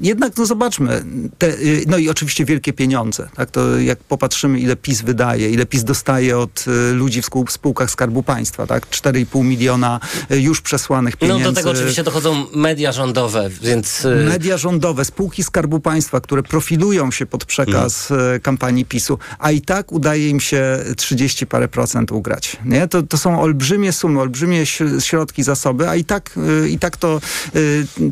Jednak, 0.00 0.36
no 0.36 0.46
zobaczmy, 0.46 1.04
te, 1.38 1.52
no 1.86 1.98
i 1.98 2.08
oczywiście 2.08 2.44
wielkie 2.44 2.72
pieniądze 2.72 2.93
pieniądze. 2.94 3.28
Tak? 3.34 3.50
To 3.50 3.78
jak 3.78 3.98
popatrzymy, 3.98 4.60
ile 4.60 4.76
PiS 4.76 5.02
wydaje, 5.02 5.50
ile 5.50 5.66
PiS 5.66 5.84
dostaje 5.84 6.38
od 6.38 6.64
y, 6.68 6.92
ludzi 6.92 7.22
w 7.22 7.26
spółkach 7.48 7.90
Skarbu 7.90 8.22
Państwa, 8.22 8.66
tak? 8.66 8.86
4,5 8.86 9.44
miliona 9.44 10.00
y, 10.30 10.40
już 10.40 10.60
przesłanych 10.60 11.16
pieniędzy. 11.16 11.44
No 11.44 11.52
do 11.52 11.56
tego 11.56 11.70
oczywiście 11.70 12.02
dochodzą 12.04 12.46
media 12.54 12.92
rządowe, 12.92 13.50
więc... 13.62 14.04
Y, 14.04 14.26
media 14.28 14.56
rządowe, 14.56 15.04
spółki 15.04 15.44
Skarbu 15.44 15.80
Państwa, 15.80 16.20
które 16.20 16.42
profilują 16.42 17.10
się 17.10 17.26
pod 17.26 17.44
przekaz 17.44 18.06
hmm. 18.08 18.40
kampanii 18.40 18.84
PiSu, 18.84 19.18
a 19.38 19.50
i 19.50 19.60
tak 19.60 19.92
udaje 19.92 20.30
im 20.30 20.40
się 20.40 20.78
30 20.96 21.46
parę 21.46 21.68
procent 21.68 22.12
ugrać. 22.12 22.56
Nie? 22.64 22.88
To, 22.88 23.02
to 23.02 23.18
są 23.18 23.40
olbrzymie 23.40 23.92
sumy, 23.92 24.20
olbrzymie 24.20 24.66
środki, 25.00 25.42
zasoby, 25.42 25.88
a 25.88 25.96
i 25.96 26.04
tak, 26.04 26.38
i 26.70 26.78
tak 26.78 26.96
to, 26.96 27.20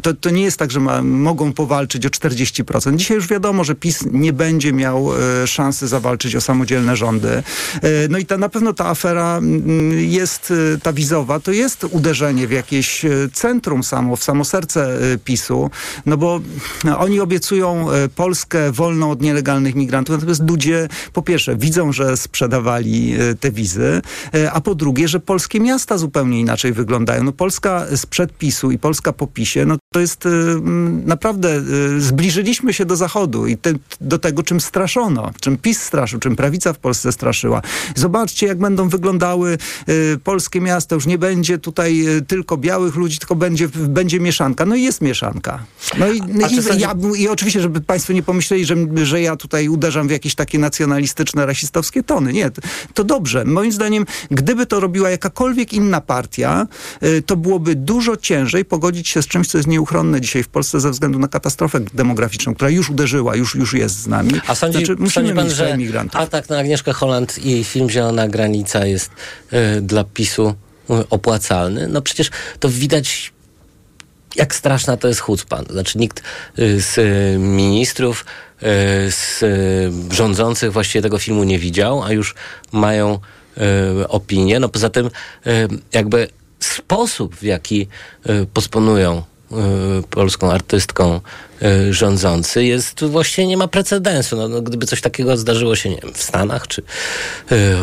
to, 0.02 0.14
to 0.14 0.30
nie 0.30 0.42
jest 0.42 0.58
tak, 0.58 0.70
że 0.70 0.80
ma, 0.80 1.02
mogą 1.02 1.52
powalczyć 1.52 2.06
o 2.06 2.08
40%. 2.08 2.96
Dzisiaj 2.96 3.16
już 3.16 3.26
wiadomo, 3.26 3.64
że 3.64 3.74
PiS 3.74 4.04
nie 4.12 4.32
będzie 4.32 4.71
miał 4.72 5.08
szansy 5.46 5.88
zawalczyć 5.88 6.36
o 6.36 6.40
samodzielne 6.40 6.96
rządy. 6.96 7.42
No 8.10 8.18
i 8.18 8.26
ta, 8.26 8.38
na 8.38 8.48
pewno 8.48 8.72
ta 8.72 8.86
afera 8.86 9.40
jest, 9.96 10.52
ta 10.82 10.92
wizowa, 10.92 11.40
to 11.40 11.52
jest 11.52 11.86
uderzenie 11.90 12.46
w 12.46 12.50
jakieś 12.50 13.02
centrum 13.32 13.84
samo, 13.84 14.16
w 14.16 14.24
samo 14.24 14.44
serce 14.44 14.98
PiSu, 15.24 15.70
no 16.06 16.16
bo 16.16 16.40
oni 16.98 17.20
obiecują 17.20 17.86
Polskę 18.16 18.72
wolną 18.72 19.10
od 19.10 19.22
nielegalnych 19.22 19.74
migrantów, 19.74 20.14
natomiast 20.14 20.48
ludzie 20.48 20.88
po 21.12 21.22
pierwsze 21.22 21.56
widzą, 21.56 21.92
że 21.92 22.16
sprzedawali 22.16 23.14
te 23.40 23.50
wizy, 23.50 24.02
a 24.52 24.60
po 24.60 24.74
drugie, 24.74 25.08
że 25.08 25.20
polskie 25.20 25.60
miasta 25.60 25.98
zupełnie 25.98 26.40
inaczej 26.40 26.72
wyglądają. 26.72 27.24
No 27.24 27.32
Polska 27.32 27.86
sprzed 27.96 28.38
PiSu 28.38 28.70
i 28.70 28.78
Polska 28.78 29.12
po 29.12 29.26
PiSie, 29.26 29.66
no 29.66 29.76
to 29.92 30.00
jest 30.00 30.28
naprawdę, 31.06 31.62
zbliżyliśmy 31.98 32.72
się 32.72 32.84
do 32.84 32.96
Zachodu 32.96 33.46
i 33.46 33.56
te, 33.56 33.72
do 34.00 34.18
tego, 34.18 34.42
czym 34.42 34.60
straszono, 34.62 35.30
czym 35.40 35.56
PiS 35.56 35.82
straszył, 35.82 36.18
czym 36.20 36.36
prawica 36.36 36.72
w 36.72 36.78
Polsce 36.78 37.12
straszyła. 37.12 37.62
Zobaczcie, 37.94 38.46
jak 38.46 38.58
będą 38.58 38.88
wyglądały 38.88 39.58
y, 39.88 40.18
polskie 40.24 40.60
miasta. 40.60 40.94
Już 40.94 41.06
nie 41.06 41.18
będzie 41.18 41.58
tutaj 41.58 42.08
y, 42.08 42.22
tylko 42.22 42.56
białych 42.56 42.96
ludzi, 42.96 43.18
tylko 43.18 43.34
będzie, 43.34 43.68
będzie 43.68 44.20
mieszanka. 44.20 44.66
No 44.66 44.74
i 44.74 44.82
jest 44.82 45.00
mieszanka. 45.00 45.64
No 45.98 46.10
i, 46.10 46.18
i, 46.18 46.80
ja, 46.80 46.94
i 47.16 47.28
oczywiście, 47.28 47.60
żeby 47.60 47.80
państwo 47.80 48.12
nie 48.12 48.22
pomyśleli, 48.22 48.64
że, 48.64 48.76
że 49.02 49.20
ja 49.20 49.36
tutaj 49.36 49.68
uderzam 49.68 50.08
w 50.08 50.10
jakieś 50.10 50.34
takie 50.34 50.58
nacjonalistyczne, 50.58 51.46
rasistowskie 51.46 52.02
tony. 52.02 52.32
Nie, 52.32 52.50
to, 52.50 52.62
to 52.94 53.04
dobrze. 53.04 53.44
Moim 53.44 53.72
zdaniem, 53.72 54.06
gdyby 54.30 54.66
to 54.66 54.80
robiła 54.80 55.10
jakakolwiek 55.10 55.72
inna 55.72 56.00
partia, 56.00 56.66
y, 57.02 57.22
to 57.22 57.36
byłoby 57.36 57.74
dużo 57.74 58.16
ciężej 58.16 58.64
pogodzić 58.64 59.08
się 59.08 59.22
z 59.22 59.26
czymś, 59.26 59.48
co 59.48 59.58
jest 59.58 59.68
nieuchronne 59.68 60.20
dzisiaj 60.20 60.42
w 60.42 60.48
Polsce 60.48 60.80
ze 60.80 60.90
względu 60.90 61.18
na 61.18 61.28
katastrofę 61.28 61.80
demograficzną, 61.80 62.54
która 62.54 62.70
już 62.70 62.90
uderzyła, 62.90 63.36
już, 63.36 63.54
już 63.54 63.74
jest 63.74 64.02
z 64.02 64.06
nami. 64.06 64.32
A 64.52 64.54
sądzi, 64.54 64.78
znaczy, 64.78 65.02
musimy 65.02 65.34
pan, 65.34 65.50
że 65.50 65.76
atak 66.12 66.48
na 66.48 66.58
Agnieszkę 66.58 66.92
Holland 66.92 67.38
i 67.38 67.50
jej 67.50 67.64
film 67.64 67.90
Zielona 67.90 68.28
Granica 68.28 68.86
jest 68.86 69.10
y, 69.52 69.80
dla 69.80 70.04
PiSu 70.04 70.54
y, 70.90 71.08
opłacalny? 71.10 71.88
No 71.88 72.02
przecież 72.02 72.30
to 72.60 72.68
widać 72.68 73.32
jak 74.36 74.54
straszna 74.54 74.96
to 74.96 75.08
jest 75.08 75.20
chucpa. 75.20 75.62
Znaczy 75.62 75.98
nikt 75.98 76.22
y, 76.58 76.80
z 76.80 76.98
ministrów, 77.40 78.24
z 79.08 79.40
rządzących 80.14 80.72
właściwie 80.72 81.02
tego 81.02 81.18
filmu 81.18 81.44
nie 81.44 81.58
widział, 81.58 82.02
a 82.02 82.12
już 82.12 82.34
mają 82.72 83.18
opinię. 84.08 84.60
No 84.60 84.68
poza 84.68 84.90
tym 84.90 85.10
jakby 85.92 86.28
sposób, 86.60 87.36
w 87.36 87.42
jaki 87.42 87.88
posponują 88.54 89.22
polską 90.10 90.52
artystką 90.52 91.20
y, 91.62 91.94
rządzący 91.94 92.64
jest 92.64 93.04
właściwie 93.04 93.46
nie 93.46 93.56
ma 93.56 93.68
precedensu. 93.68 94.36
No, 94.36 94.48
no, 94.48 94.62
gdyby 94.62 94.86
coś 94.86 95.00
takiego 95.00 95.36
zdarzyło 95.36 95.76
się 95.76 95.90
nie 95.90 95.96
wiem, 96.02 96.14
w 96.14 96.22
Stanach 96.22 96.68
czy 96.68 96.80
y, 96.80 96.84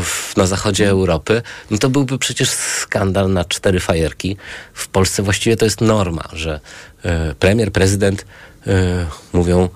w, 0.03 0.33
na 0.37 0.45
zachodzie 0.45 0.89
Europy, 0.89 1.41
no 1.71 1.77
to 1.77 1.89
byłby 1.89 2.17
przecież 2.17 2.49
skandal 2.49 3.33
na 3.33 3.45
cztery 3.45 3.79
fajerki. 3.79 4.37
W 4.73 4.87
Polsce 4.87 5.23
właściwie 5.23 5.57
to 5.57 5.65
jest 5.65 5.81
norma, 5.81 6.23
że 6.33 6.59
premier, 7.39 7.71
prezydent 7.71 8.25
mówią 9.33 9.69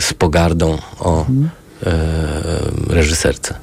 z 0.00 0.14
pogardą 0.14 0.78
o 0.98 1.20
mhm 1.20 1.48
E, 1.48 1.65
reżyserce. 2.88 3.54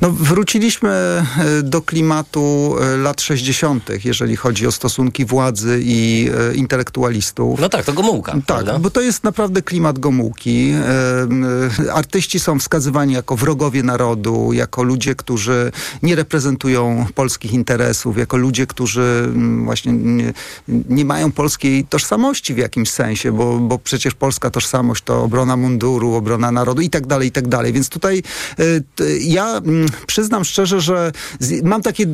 No, 0.00 0.10
wróciliśmy 0.10 0.88
e, 0.90 1.62
do 1.62 1.82
klimatu 1.82 2.74
e, 2.80 2.96
lat 2.96 3.20
60., 3.20 4.04
jeżeli 4.04 4.36
chodzi 4.36 4.66
o 4.66 4.72
stosunki 4.72 5.24
władzy 5.24 5.80
i 5.82 6.30
intelektualistów. 6.54 7.60
No 7.60 7.68
tak, 7.68 7.84
to 7.84 7.92
Gomułka. 7.92 8.32
Tak, 8.32 8.44
prawda? 8.44 8.78
bo 8.78 8.90
to 8.90 9.00
jest 9.00 9.24
naprawdę 9.24 9.62
klimat 9.62 9.98
Gomułki. 9.98 10.72
Artyści 11.92 12.40
są 12.40 12.58
wskazywani 12.58 13.14
jako 13.14 13.36
wrogowie 13.36 13.82
narodu, 13.82 14.52
jako 14.52 14.82
ludzie, 14.82 15.14
którzy 15.14 15.72
nie 16.02 16.16
reprezentują 16.16 17.06
polskich 17.14 17.52
interesów, 17.52 18.18
jako 18.18 18.36
ludzie, 18.36 18.66
którzy 18.66 19.28
właśnie 19.64 19.92
nie, 19.92 20.32
nie 20.68 21.04
mają 21.04 21.32
polskiej 21.32 21.84
tożsamości 21.84 22.54
w 22.54 22.58
jakimś 22.58 22.90
sensie, 22.90 23.32
bo, 23.32 23.58
bo 23.58 23.78
przecież 23.78 24.14
polska 24.14 24.50
tożsamość 24.50 25.04
to 25.04 25.22
obrona 25.22 25.56
munduru, 25.56 26.14
obrona 26.14 26.52
narodu 26.52 26.80
i 26.80 26.90
tak 26.90 27.06
dalej, 27.06 27.28
i 27.28 27.32
tak 27.32 27.48
dalej 27.48 27.57
dalej. 27.58 27.72
Więc 27.72 27.88
tutaj 27.88 28.22
e, 28.58 28.62
ja 29.20 29.56
mm, 29.56 29.86
przyznam 30.06 30.44
szczerze, 30.44 30.80
że 30.80 31.12
mam 31.62 31.82
takie 31.82 32.06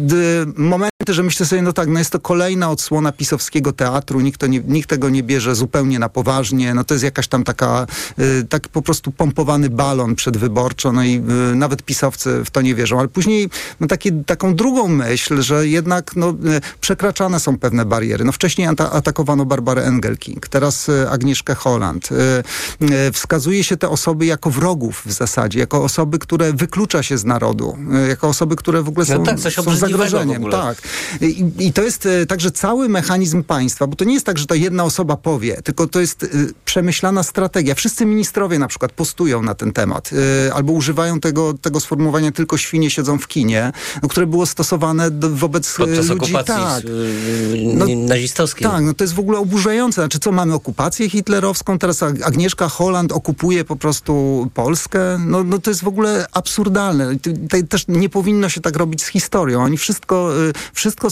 momenty, 0.57 0.94
że 1.13 1.23
myślę 1.23 1.47
sobie, 1.47 1.63
no 1.63 1.73
tak, 1.73 1.89
no 1.89 1.99
jest 1.99 2.11
to 2.11 2.21
kolejna 2.21 2.71
odsłona 2.71 3.13
pisowskiego 3.13 3.73
teatru, 3.73 4.21
nikt, 4.21 4.41
to 4.41 4.47
nie, 4.47 4.61
nikt 4.61 4.89
tego 4.89 5.09
nie 5.09 5.23
bierze 5.23 5.55
zupełnie 5.55 5.99
na 5.99 6.09
poważnie, 6.09 6.75
no 6.75 6.85
to 6.85 6.95
jest 6.95 7.05
jakaś 7.05 7.29
tam 7.29 7.45
taka, 7.45 7.87
e, 8.19 8.45
taki 8.49 8.71
po 8.71 8.83
prostu 8.83 9.13
pompowany 9.13 9.71
balon 9.71 10.15
przedwyborczo, 10.15 10.93
no 10.93 11.05
i 11.05 11.17
e, 11.17 11.55
nawet 11.55 11.83
pisowcy 11.83 12.45
w 12.45 12.51
to 12.51 12.61
nie 12.61 12.75
wierzą, 12.75 12.99
ale 12.99 13.09
później 13.09 13.51
no 13.81 13.87
takie, 13.87 14.13
taką 14.27 14.55
drugą 14.55 14.89
myśl, 14.89 15.43
że 15.43 15.69
jednak 15.69 16.17
no, 16.17 16.35
przekraczane 16.81 17.41
są 17.41 17.59
pewne 17.59 17.85
bariery. 17.85 18.25
No 18.25 18.33
wcześniej 18.33 18.69
atakowano 18.93 19.45
Barbarę 19.45 19.85
Engelking, 19.85 20.49
teraz 20.49 20.91
Agnieszkę 21.11 21.55
Holland. 21.55 22.09
Wskazuje 23.13 23.65
się 23.65 23.77
te 23.77 23.89
osoby 23.89 24.27
jako 24.27 24.51
wrogów 24.51 25.03
w 25.07 25.13
zasadzie 25.13 25.61
jako 25.61 25.85
osoby, 25.85 26.19
które 26.19 26.53
wyklucza 26.53 27.03
się 27.03 27.19
z 27.19 27.25
narodu, 27.25 27.77
jako 28.09 28.29
osoby, 28.29 28.57
które 28.57 28.83
w 28.83 28.89
ogóle 28.89 29.07
no 29.09 29.15
są, 29.15 29.19
no 29.19 29.43
tak, 29.43 29.53
są 29.53 29.77
zagrożeniem. 29.77 30.51
Tak. 30.51 30.83
I, 31.21 31.45
I, 31.59 31.73
to 31.73 31.83
jest 31.83 32.07
e, 32.07 32.27
także 32.27 32.51
cały 32.51 32.89
mechanizm 32.89 33.43
państwa, 33.43 33.87
bo 33.87 33.97
to 33.97 34.05
nie 34.05 34.15
jest 34.15 34.27
tak, 34.27 34.39
że 34.39 34.47
ta 34.47 34.55
jedna 34.55 34.85
osoba 34.85 35.17
powie, 35.17 35.63
tylko 35.65 35.87
to 35.87 36.01
jest 36.01 36.23
e, 36.23 36.29
przemyślana 36.65 37.23
strategia. 37.23 37.75
Wszyscy 37.75 38.07
ministrowie 38.07 38.59
na 38.59 38.69
przykład 38.69 38.93
postują 38.93 39.43
na 39.43 39.55
ten 39.55 39.73
temat, 39.73 40.11
albo 40.55 40.73
używają 40.73 41.21
tego, 41.21 41.55
tego 41.55 41.81
sformułowania 41.81 42.33
tylko 42.33 42.57
świnie 42.57 42.91
siedzą 42.91 43.19
w 43.19 43.29
kinie, 43.29 43.73
no, 44.03 44.09
które 44.09 44.27
było 44.27 44.47
stosowane 44.47 45.11
do, 45.11 45.31
wobec 45.31 45.75
Podczas 45.77 46.09
ludzi. 46.09 46.33
tak. 46.47 46.83
no, 47.75 47.87
nazistowskiej. 48.09 48.69
Tak, 48.69 48.85
no 48.85 48.95
to 48.95 49.05
jest 49.05 49.15
w 49.15 49.19
ogóle 49.19 49.39
oburzające. 49.39 50.01
Znaczy 50.01 50.19
co, 50.19 50.33
mamy 50.33 50.55
okupację 50.55 51.11
hitlerowską, 51.11 51.79
teraz 51.79 52.03
Agnieszka 52.03 52.69
Holland 52.69 53.13
okupuje 53.13 53.65
po 53.65 53.77
prostu 53.77 54.51
Polskę 54.55 55.15
no, 55.19 55.45
no 55.45 55.59
to 55.59 55.71
jest 55.71 55.83
w 55.83 55.89
ogóle 55.89 56.27
absurdalne. 56.33 57.17
Też 57.69 57.85
nie 57.89 58.09
powinno 58.09 58.49
się 58.49 58.61
tak 58.61 58.77
robić 58.77 59.03
z 59.03 59.07
historią. 59.07 59.63
Oni 59.63 59.77
wszystko, 59.77 60.43
y, 60.49 60.53
wszystko 60.85 61.09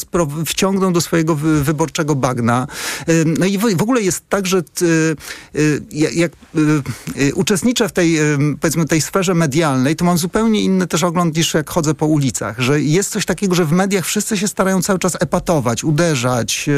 wciągną 0.46 0.92
do 0.92 1.00
swojego 1.00 1.34
wyborczego 1.36 2.14
bagna. 2.14 2.66
Y, 3.08 3.24
no 3.38 3.46
i 3.46 3.58
w 3.58 3.82
ogóle 3.82 4.02
jest 4.02 4.28
tak, 4.28 4.46
że 4.46 4.62
y, 4.82 5.16
jak 5.90 6.32
uczestniczę 7.34 7.88
w 7.88 7.92
tej, 7.92 8.18
powiedzmy, 8.60 8.84
tej 8.84 9.00
sferze 9.00 9.34
medialnej, 9.34 9.96
to 9.96 10.04
mam 10.04 10.18
zupełnie 10.18 10.60
inny 10.60 10.86
też 10.86 11.02
ogląd 11.02 11.36
niż 11.36 11.54
jak 11.54 11.70
chodzę 11.70 11.94
po 11.94 12.06
ulicach, 12.06 12.58
że 12.58 12.80
jest 12.80 13.10
coś 13.10 13.26
takiego, 13.26 13.54
że 13.54 13.64
w 13.64 13.72
mediach 13.72 14.06
wszyscy 14.06 14.36
się 14.36 14.48
starają 14.48 14.82
cały 14.82 14.98
czas 14.98 15.16
epatować, 15.20 15.84
uderzać, 15.84 16.70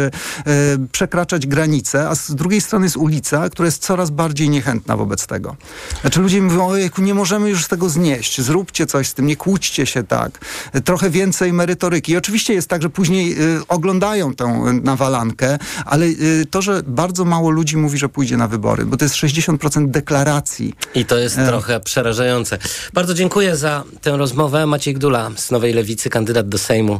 przekraczać 0.93 1.47
granice, 1.47 2.09
a 2.09 2.15
z 2.15 2.35
drugiej 2.35 2.61
strony 2.61 2.87
jest 2.87 2.97
ulica, 2.97 3.49
która 3.51 3.67
jest 3.67 3.83
coraz 3.83 4.11
bardziej 4.11 4.49
niechętna 4.51 4.97
wobec 4.97 5.27
tego. 5.27 5.57
Znaczy 6.01 6.21
ludzie 6.21 6.43
mówią, 6.43 6.67
ojejku, 6.67 7.03
nie 7.03 7.15
możemy 7.15 7.51
już 7.51 7.69
tego 7.69 7.89
znieść, 7.89 8.41
zróbcie 8.41 8.87
coś 8.87 9.09
z 9.09 9.15
tym, 9.15 9.27
nie 9.27 9.37
kłóćcie 9.37 9.87
się 9.87 10.03
tak. 10.03 10.39
Trochę 10.85 11.11
więcej 11.11 11.53
merytoryki. 11.53 12.13
I 12.13 12.17
oczywiście 12.17 12.55
jest 12.55 12.69
tak, 12.69 12.83
że 12.85 12.91
później 12.91 13.43
y, 13.43 13.61
oglądają 13.69 14.35
tę 14.35 14.45
nawalankę, 14.83 15.59
ale 15.85 16.07
y, 16.07 16.47
to, 16.51 16.63
że 16.63 16.83
bardzo 16.87 17.25
mało 17.25 17.51
ludzi 17.51 17.77
mówi, 17.77 17.99
że 17.99 18.09
pójdzie 18.09 18.37
na 18.37 18.49
wybory, 18.49 18.85
bo 18.85 18.97
to 18.97 19.05
jest 19.05 19.15
60% 19.15 19.91
deklaracji. 19.91 20.75
I 20.95 21.05
to 21.05 21.19
jest 21.19 21.39
e... 21.39 21.47
trochę 21.47 21.81
przerażające. 21.81 22.59
Bardzo 22.93 23.15
dziękuję 23.15 23.57
za 23.57 23.85
tę 24.01 24.17
rozmowę. 24.17 24.67
Maciej 24.67 24.95
Gdula 24.95 25.31
z 25.37 25.51
Nowej 25.51 25.73
Lewicy, 25.73 26.11
kandydat 26.11 26.49
do 26.49 26.59
Sejmu 26.59 26.95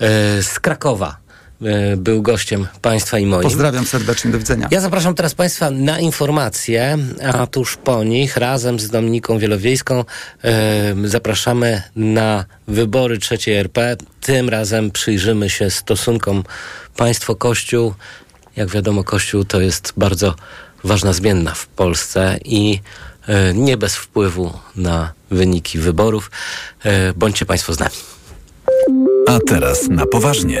e, 0.00 0.42
z 0.42 0.60
Krakowa. 0.60 1.23
E, 1.62 1.96
był 1.96 2.22
gościem 2.22 2.66
Państwa 2.82 3.18
i 3.18 3.26
moim. 3.26 3.42
Pozdrawiam 3.42 3.86
serdecznie, 3.86 4.30
do 4.30 4.38
widzenia. 4.38 4.68
Ja 4.70 4.80
zapraszam 4.80 5.14
teraz 5.14 5.34
Państwa 5.34 5.70
na 5.70 6.00
informacje, 6.00 6.98
a 7.32 7.46
tuż 7.46 7.76
po 7.76 8.04
nich 8.04 8.36
razem 8.36 8.80
z 8.80 8.90
Dominiką 8.90 9.38
Wielowiejską 9.38 10.04
e, 10.44 10.94
zapraszamy 11.04 11.82
na 11.96 12.44
wybory 12.68 13.18
trzeciej 13.18 13.56
RP. 13.56 13.96
Tym 14.20 14.48
razem 14.48 14.90
przyjrzymy 14.90 15.50
się 15.50 15.70
stosunkom 15.70 16.44
państwo-kościół. 16.96 17.94
Jak 18.56 18.68
wiadomo, 18.68 19.04
kościół 19.04 19.44
to 19.44 19.60
jest 19.60 19.92
bardzo 19.96 20.34
ważna 20.84 21.12
zmienna 21.12 21.54
w 21.54 21.66
Polsce 21.66 22.38
i 22.44 22.80
e, 23.28 23.54
nie 23.54 23.76
bez 23.76 23.96
wpływu 23.96 24.52
na 24.76 25.12
wyniki 25.30 25.78
wyborów. 25.78 26.30
Bądźcie 27.16 27.46
Państwo 27.46 27.74
z 27.74 27.78
nami. 27.78 27.94
A 29.28 29.38
teraz 29.46 29.88
na 29.88 30.06
poważnie. 30.06 30.60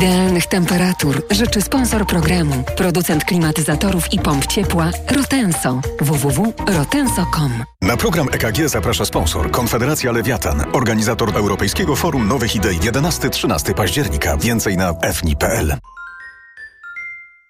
Idealnych 0.00 0.46
temperatur 0.46 1.22
życzy 1.30 1.62
sponsor 1.62 2.06
programu, 2.06 2.64
producent 2.76 3.24
klimatyzatorów 3.24 4.12
i 4.12 4.18
pomp 4.18 4.46
ciepła 4.46 4.90
Rotenso. 5.16 5.80
www.rotenso.com 6.00 7.64
Na 7.82 7.96
program 7.96 8.28
EKG 8.32 8.68
zaprasza 8.68 9.04
sponsor 9.04 9.50
Konfederacja 9.50 10.12
Lewiatan, 10.12 10.64
organizator 10.72 11.36
Europejskiego 11.36 11.96
Forum 11.96 12.28
Nowych 12.28 12.56
Idei 12.56 12.78
11-13 12.78 13.74
października. 13.74 14.36
Więcej 14.36 14.76
na 14.76 14.94
fni.pl. 15.12 15.76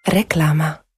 Reklama. 0.08 0.89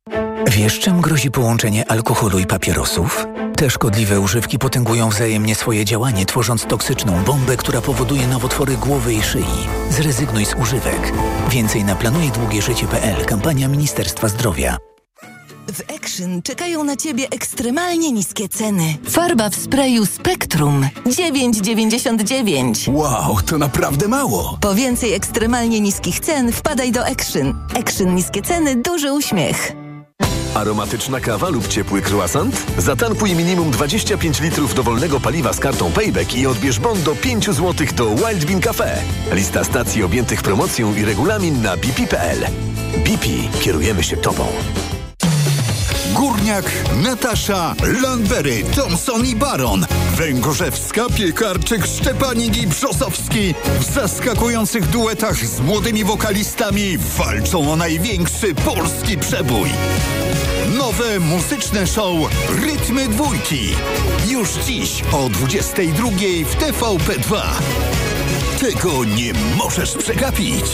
Wiesz, 0.50 0.80
czym 0.80 1.00
grozi 1.00 1.30
połączenie 1.30 1.90
alkoholu 1.90 2.38
i 2.38 2.46
papierosów? 2.46 3.26
Te 3.56 3.70
szkodliwe 3.70 4.20
używki 4.20 4.58
potęgują 4.58 5.08
wzajemnie 5.08 5.54
swoje 5.54 5.84
działanie, 5.84 6.26
tworząc 6.26 6.66
toksyczną 6.66 7.24
bombę, 7.24 7.56
która 7.56 7.80
powoduje 7.80 8.26
nowotwory 8.26 8.76
głowy 8.76 9.14
i 9.14 9.22
szyi. 9.22 9.44
Zrezygnuj 9.90 10.46
z 10.46 10.54
używek. 10.54 11.12
Więcej 11.50 11.84
na 11.84 11.96
planujedługieżycie.pl. 11.96 13.24
Kampania 13.24 13.68
Ministerstwa 13.68 14.28
Zdrowia. 14.28 14.76
W 15.72 15.94
Action 15.96 16.42
czekają 16.42 16.84
na 16.84 16.96
Ciebie 16.96 17.26
ekstremalnie 17.30 18.12
niskie 18.12 18.48
ceny. 18.48 18.96
Farba 19.10 19.50
w 19.50 19.54
sprayu 19.54 20.06
Spectrum 20.06 20.88
9,99. 21.06 22.94
Wow, 22.94 23.42
to 23.46 23.58
naprawdę 23.58 24.08
mało! 24.08 24.58
Po 24.60 24.74
więcej 24.74 25.12
ekstremalnie 25.12 25.80
niskich 25.80 26.20
cen 26.20 26.52
wpadaj 26.52 26.92
do 26.92 27.06
Action. 27.06 27.66
Action 27.80 28.14
niskie 28.14 28.42
ceny, 28.42 28.76
duży 28.76 29.12
uśmiech. 29.12 29.81
Aromatyczna 30.62 31.20
kawa 31.20 31.48
lub 31.48 31.68
ciepły 31.68 32.02
croissant? 32.02 32.66
Zatankuj 32.78 33.34
minimum 33.34 33.70
25 33.70 34.40
litrów 34.40 34.74
dowolnego 34.74 35.20
paliwa 35.20 35.52
z 35.52 35.60
kartą 35.60 35.92
Payback 35.92 36.34
i 36.34 36.46
odbierz 36.46 36.78
bon 36.78 37.02
do 37.02 37.14
5 37.14 37.46
zł 37.46 37.86
do 37.96 38.14
Wild 38.14 38.44
Bean 38.44 38.60
Cafe. 38.60 39.02
Lista 39.32 39.64
stacji 39.64 40.02
objętych 40.02 40.42
promocją 40.42 40.94
i 40.94 41.04
regulamin 41.04 41.62
na 41.62 41.76
bp.pl. 41.76 42.38
BP. 43.04 43.26
Kierujemy 43.60 44.02
się 44.02 44.16
Tobą. 44.16 44.46
Górniak, 46.22 46.64
Natasza, 47.02 47.74
Landberry, 48.02 48.64
Thompson 48.64 49.26
i 49.26 49.36
Baron, 49.36 49.86
Węgorzewska, 50.16 51.06
Piekarczyk, 51.16 51.86
Szczepanik 51.86 52.62
i 52.62 52.66
Brzosowski 52.66 53.54
w 53.80 53.94
zaskakujących 53.94 54.86
duetach 54.86 55.46
z 55.46 55.60
młodymi 55.60 56.04
wokalistami 56.04 56.98
walczą 56.98 57.72
o 57.72 57.76
największy 57.76 58.54
polski 58.54 59.18
przebój. 59.18 59.70
Nowe 60.78 61.20
muzyczne 61.20 61.86
show 61.86 62.16
Rytmy 62.48 63.08
Dwójki. 63.08 63.74
Już 64.28 64.50
dziś 64.66 65.02
o 65.12 65.28
22 65.28 66.08
w 66.46 66.56
TVP2. 66.56 67.42
Tego 68.60 69.04
nie 69.04 69.32
możesz 69.56 69.92
przegapić. 69.96 70.64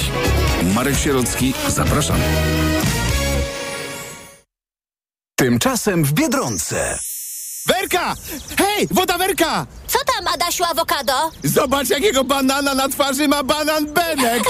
Marek 0.74 0.98
Sierocki, 0.98 1.54
zapraszam. 1.68 2.18
Tymczasem 5.38 6.04
w 6.04 6.12
Biedronce. 6.12 6.98
Werka! 7.66 8.14
Hej, 8.58 8.88
woda 8.90 9.18
Werka! 9.18 9.66
Co 9.86 9.98
tam, 10.14 10.34
Adasiu 10.34 10.64
Awokado? 10.64 11.30
Zobacz, 11.44 11.90
jakiego 11.90 12.24
banana 12.24 12.74
na 12.74 12.88
twarzy 12.88 13.28
ma 13.28 13.42
banan 13.42 13.86
Benek! 13.86 14.42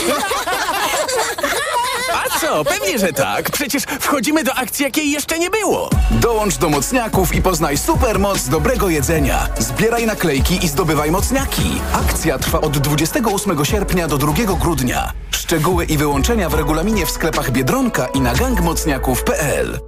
A 2.14 2.38
co? 2.40 2.64
Pewnie, 2.64 2.98
że 2.98 3.12
tak. 3.12 3.50
Przecież 3.50 3.82
wchodzimy 4.00 4.44
do 4.44 4.54
akcji, 4.54 4.84
jakiej 4.84 5.10
jeszcze 5.10 5.38
nie 5.38 5.50
było. 5.50 5.90
Dołącz 6.10 6.56
do 6.56 6.68
mocniaków 6.68 7.34
i 7.34 7.42
poznaj 7.42 7.78
supermoc 7.78 8.48
dobrego 8.48 8.88
jedzenia. 8.88 9.48
Zbieraj 9.58 10.06
naklejki 10.06 10.64
i 10.64 10.68
zdobywaj 10.68 11.10
mocniaki. 11.10 11.80
Akcja 11.92 12.38
trwa 12.38 12.60
od 12.60 12.78
28 12.78 13.64
sierpnia 13.64 14.08
do 14.08 14.18
2 14.18 14.32
grudnia. 14.60 15.12
Szczegóły 15.30 15.84
i 15.84 15.96
wyłączenia 15.96 16.48
w 16.48 16.54
regulaminie 16.54 17.06
w 17.06 17.10
sklepach 17.10 17.50
Biedronka 17.50 18.06
i 18.06 18.20
na 18.20 18.34
gangmocniaków.pl. 18.34 19.87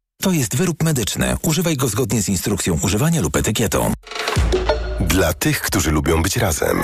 To 0.21 0.31
jest 0.31 0.55
wyrób 0.55 0.83
medyczny. 0.83 1.37
Używaj 1.41 1.77
go 1.77 1.87
zgodnie 1.87 2.21
z 2.21 2.29
instrukcją 2.29 2.79
używania 2.83 3.21
lub 3.21 3.35
etykietą. 3.35 3.93
Dla 4.99 5.33
tych, 5.33 5.61
którzy 5.61 5.91
lubią 5.91 6.21
być 6.21 6.37
razem. 6.37 6.83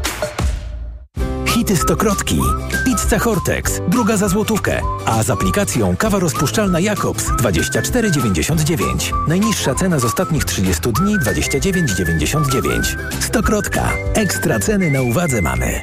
Hity 1.71 1.83
Stokrotki. 1.83 2.39
Pizza 2.85 3.19
Hortex. 3.19 3.81
Druga 3.87 4.17
za 4.17 4.27
złotówkę. 4.27 4.81
A 5.05 5.23
z 5.23 5.29
aplikacją 5.29 5.97
kawa 5.97 6.19
rozpuszczalna 6.19 6.79
Jakobs 6.79 7.25
24,99. 7.25 9.27
Najniższa 9.27 9.75
cena 9.75 9.99
z 9.99 10.05
ostatnich 10.05 10.45
30 10.45 10.81
dni 10.81 11.19
29,99. 11.19 12.95
Stokrotka. 13.19 13.93
Ekstra 14.13 14.59
ceny 14.59 14.91
na 14.91 15.01
uwadze 15.01 15.41
mamy. 15.41 15.81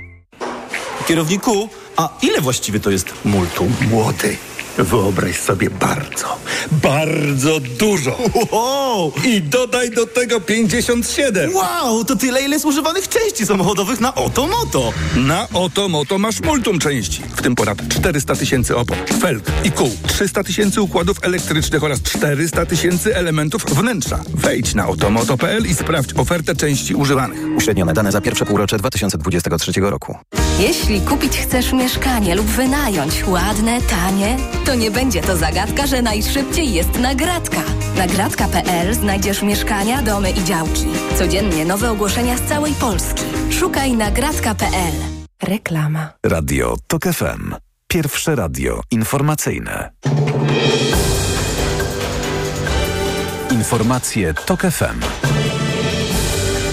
Kierowniku, 1.07 1.69
a 1.97 2.09
ile 2.23 2.41
właściwie 2.41 2.81
to 2.81 2.91
jest 2.91 3.13
multum? 3.25 3.75
Młody, 3.91 4.37
wyobraź 4.79 5.41
sobie 5.41 5.71
bardzo, 5.71 6.39
bardzo 6.71 7.61
dużo. 7.61 8.19
Wow! 8.53 9.13
I 9.25 9.43
dodaj 9.43 9.91
do 9.91 10.07
tego 10.07 10.41
57. 10.41 11.55
Wow, 11.55 12.05
to 12.05 12.17
tyle, 12.17 12.43
ile 12.43 12.51
jest 12.51 12.65
używanych 12.65 13.09
części 13.09 13.47
samochodowych 13.47 14.01
na 14.01 14.15
Otomoto. 14.15 14.93
Na 15.17 15.49
Otomoto 15.55 16.19
masz 16.19 16.41
multum 16.41 16.79
części, 16.79 17.23
w 17.37 17.43
tym 17.43 17.55
ponad 17.55 17.89
400 17.89 18.37
tysięcy 18.37 18.77
opon, 18.77 18.99
felg 19.21 19.45
i 19.65 19.71
kół, 19.71 19.91
300 20.07 20.45
tysięcy 20.45 20.83
układów 20.83 21.17
elektrycznych 21.23 21.85
oraz 21.85 22.03
400 22.03 22.67
tysięcy 22.67 23.17
elementów 23.17 23.65
wnętrza. 23.65 24.19
Wejdź 24.35 24.75
na 24.75 24.89
otomoto.pl 24.89 25.67
i 25.67 25.75
sprawdź 25.75 26.11
ofertę 26.17 26.55
części 26.55 26.95
używanych. 26.95 27.39
Uśrednione 27.57 27.93
dane 27.93 28.13
za 28.13 28.21
pierwsze 28.21 28.47
półrocze 28.47 28.79
2023 28.79 29.73
roku. 29.81 30.17
Jeśli 30.59 31.01
kupić 31.01 31.39
chcesz 31.39 31.73
mieszkanie 31.73 32.35
lub 32.35 32.47
wynająć 32.47 33.25
ładne, 33.27 33.79
tanie, 33.83 34.37
to 34.69 34.75
nie 34.75 34.91
będzie 34.91 35.23
to 35.23 35.37
zagadka, 35.37 35.87
że 35.87 36.03
najszybciej 36.03 36.73
jest 36.73 36.99
nagradka. 36.99 37.63
Nagradka.pl 37.97 38.95
znajdziesz 38.95 39.43
mieszkania, 39.43 40.03
domy 40.03 40.31
i 40.31 40.45
działki. 40.45 40.87
Codziennie 41.19 41.65
nowe 41.65 41.91
ogłoszenia 41.91 42.37
z 42.37 42.43
całej 42.43 42.73
Polski. 42.73 43.23
Szukaj 43.51 43.93
nagradka.pl. 43.93 44.93
Reklama. 45.43 46.13
Radio 46.27 46.77
TOK 46.87 47.03
FM. 47.03 47.55
Pierwsze 47.89 48.37
radio 48.37 48.81
informacyjne. 48.91 49.91
Informacje 53.51 54.35
TOK 54.35 54.61
FM. 54.61 55.38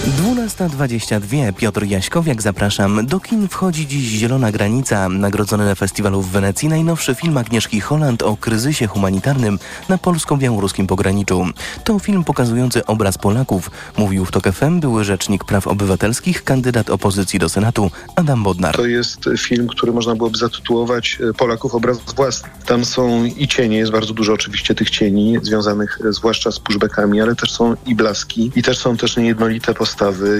12.22. 0.06 1.52
Piotr 1.52 1.84
Jaśkowiak, 1.84 2.42
zapraszam. 2.42 3.06
Do 3.06 3.20
kin 3.20 3.48
wchodzi 3.48 3.86
dziś 3.86 4.04
Zielona 4.04 4.52
Granica, 4.52 5.08
nagrodzony 5.08 5.64
na 5.64 5.74
festiwalu 5.74 6.22
w 6.22 6.30
Wenecji 6.30 6.68
najnowszy 6.68 7.14
film 7.14 7.38
Agnieszki 7.38 7.80
Holland 7.80 8.22
o 8.22 8.36
kryzysie 8.36 8.86
humanitarnym 8.86 9.58
na 9.88 9.98
polsko-białoruskim 9.98 10.86
pograniczu. 10.86 11.46
To 11.84 11.98
film 11.98 12.24
pokazujący 12.24 12.86
obraz 12.86 13.18
Polaków, 13.18 13.70
mówił 13.96 14.24
w 14.24 14.30
TOK 14.30 14.44
FM 14.52 14.80
były 14.80 15.04
rzecznik 15.04 15.44
praw 15.44 15.66
obywatelskich, 15.66 16.44
kandydat 16.44 16.90
opozycji 16.90 17.38
do 17.38 17.48
Senatu 17.48 17.90
Adam 18.16 18.42
Bodnar. 18.42 18.76
To 18.76 18.86
jest 18.86 19.20
film, 19.38 19.68
który 19.68 19.92
można 19.92 20.14
byłoby 20.14 20.38
zatytułować 20.38 21.18
e, 21.30 21.34
Polaków 21.34 21.74
obraz 21.74 21.98
własny. 22.16 22.48
Tam 22.66 22.84
są 22.84 23.24
i 23.24 23.48
cienie, 23.48 23.78
jest 23.78 23.92
bardzo 23.92 24.14
dużo 24.14 24.32
oczywiście 24.32 24.74
tych 24.74 24.90
cieni 24.90 25.38
związanych 25.42 25.98
e, 26.08 26.12
zwłaszcza 26.12 26.52
z 26.52 26.60
pushbackami, 26.60 27.20
ale 27.20 27.36
też 27.36 27.52
są 27.52 27.74
i 27.86 27.94
blaski 27.94 28.52
i 28.56 28.62
też 28.62 28.78
są 28.78 28.96
też 28.96 29.16
niejednolite 29.16 29.74
postawy 29.74 29.95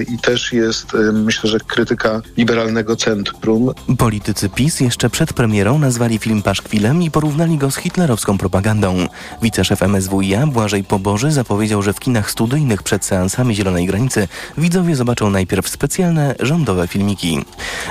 i 0.08 0.18
też 0.18 0.52
jest 0.52 0.94
e, 0.94 1.12
myślę, 1.12 1.50
że 1.50 1.60
krytyka 1.60 2.22
liberalnego 2.36 2.96
centrum. 2.96 3.72
Politycy 3.98 4.48
PiS 4.48 4.80
jeszcze 4.80 5.10
przed 5.10 5.32
premierą 5.32 5.78
nazwali 5.78 6.18
film 6.18 6.42
paszkwilem 6.42 7.02
i 7.02 7.10
porównali 7.10 7.58
go 7.58 7.70
z 7.70 7.76
hitlerowską 7.76 8.38
propagandą. 8.38 9.06
Wiceszef 9.42 9.82
MSWiA 9.82 10.46
Błażej 10.46 10.84
Poboży 10.84 11.32
zapowiedział, 11.32 11.82
że 11.82 11.92
w 11.92 12.00
kinach 12.00 12.30
studyjnych 12.30 12.82
przed 12.82 13.04
seansami 13.04 13.54
Zielonej 13.54 13.86
Granicy 13.86 14.28
widzowie 14.58 14.96
zobaczą 14.96 15.30
najpierw 15.30 15.68
specjalne 15.68 16.34
rządowe 16.40 16.88
filmiki. 16.88 17.44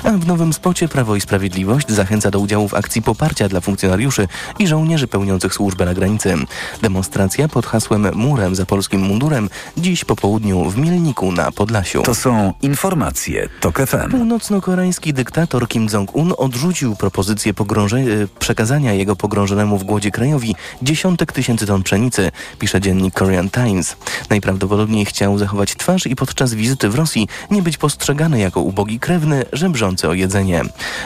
A 0.04 0.12
w 0.12 0.28
nowym 0.28 0.54
spocie 0.54 0.88
Prawo 0.88 1.16
i 1.16 1.22
Sprawiedliwość 1.22 1.90
zachęca 1.90 2.32
do 2.32 2.40
udziału 2.40 2.68
w 2.68 2.74
akcji 2.74 3.02
poparcia 3.02 3.50
dla 3.50 3.62
funkcjonariuszy 3.62 4.28
i 4.60 4.68
żołnierzy 4.68 5.08
pełniących 5.08 5.54
służbę 5.54 5.86
na 5.86 5.94
granicy. 5.94 6.36
Demonstracja 6.82 7.48
pod 7.48 7.66
hasłem 7.66 8.16
Murem 8.16 8.56
za 8.56 8.66
polskim 8.66 9.02
mundurem 9.02 9.50
dziś 9.78 10.06
po 10.06 10.16
południu 10.16 10.70
w 10.70 10.78
Mielniku 10.78 11.32
na 11.32 11.52
Podlasiu. 11.56 12.02
To 12.02 12.16
są 12.16 12.54
informacje 12.62 13.50
TOK 13.60 13.78
FM. 13.78 14.12
Północno-koreański 14.12 15.14
dyktator 15.14 15.68
Kim 15.68 15.88
Jong-un 15.94 16.34
odrzucił 16.38 16.96
propozycję 16.96 17.54
pogrąże- 17.54 18.28
przekazania 18.40 18.94
jego 18.94 19.16
pogrążonemu 19.16 19.78
w 19.78 19.84
głodzie 19.84 20.12
krajowi 20.12 20.56
dziesiątek 20.82 21.32
tysięcy 21.32 21.66
ton 21.68 21.84
pszenicy, 21.84 22.32
pisze 22.60 22.82
dziennik 22.82 23.14
Korean 23.14 23.50
Times. 23.50 23.96
Najprawdopodobniej 24.30 25.06
chciał 25.06 25.38
zachować 25.38 25.76
twarz 25.76 26.08
i 26.08 26.16
podczas 26.16 26.54
wizyty 26.54 26.90
w 26.90 26.96
Rosji 26.96 27.28
nie 27.52 27.62
być 27.62 27.78
postrzegany 27.78 28.40
jako 28.40 28.62
ubogi 28.62 29.00
krewny, 29.00 29.46
żebrzący 29.54 30.10
o 30.10 30.14
jedzenie. 30.14 30.62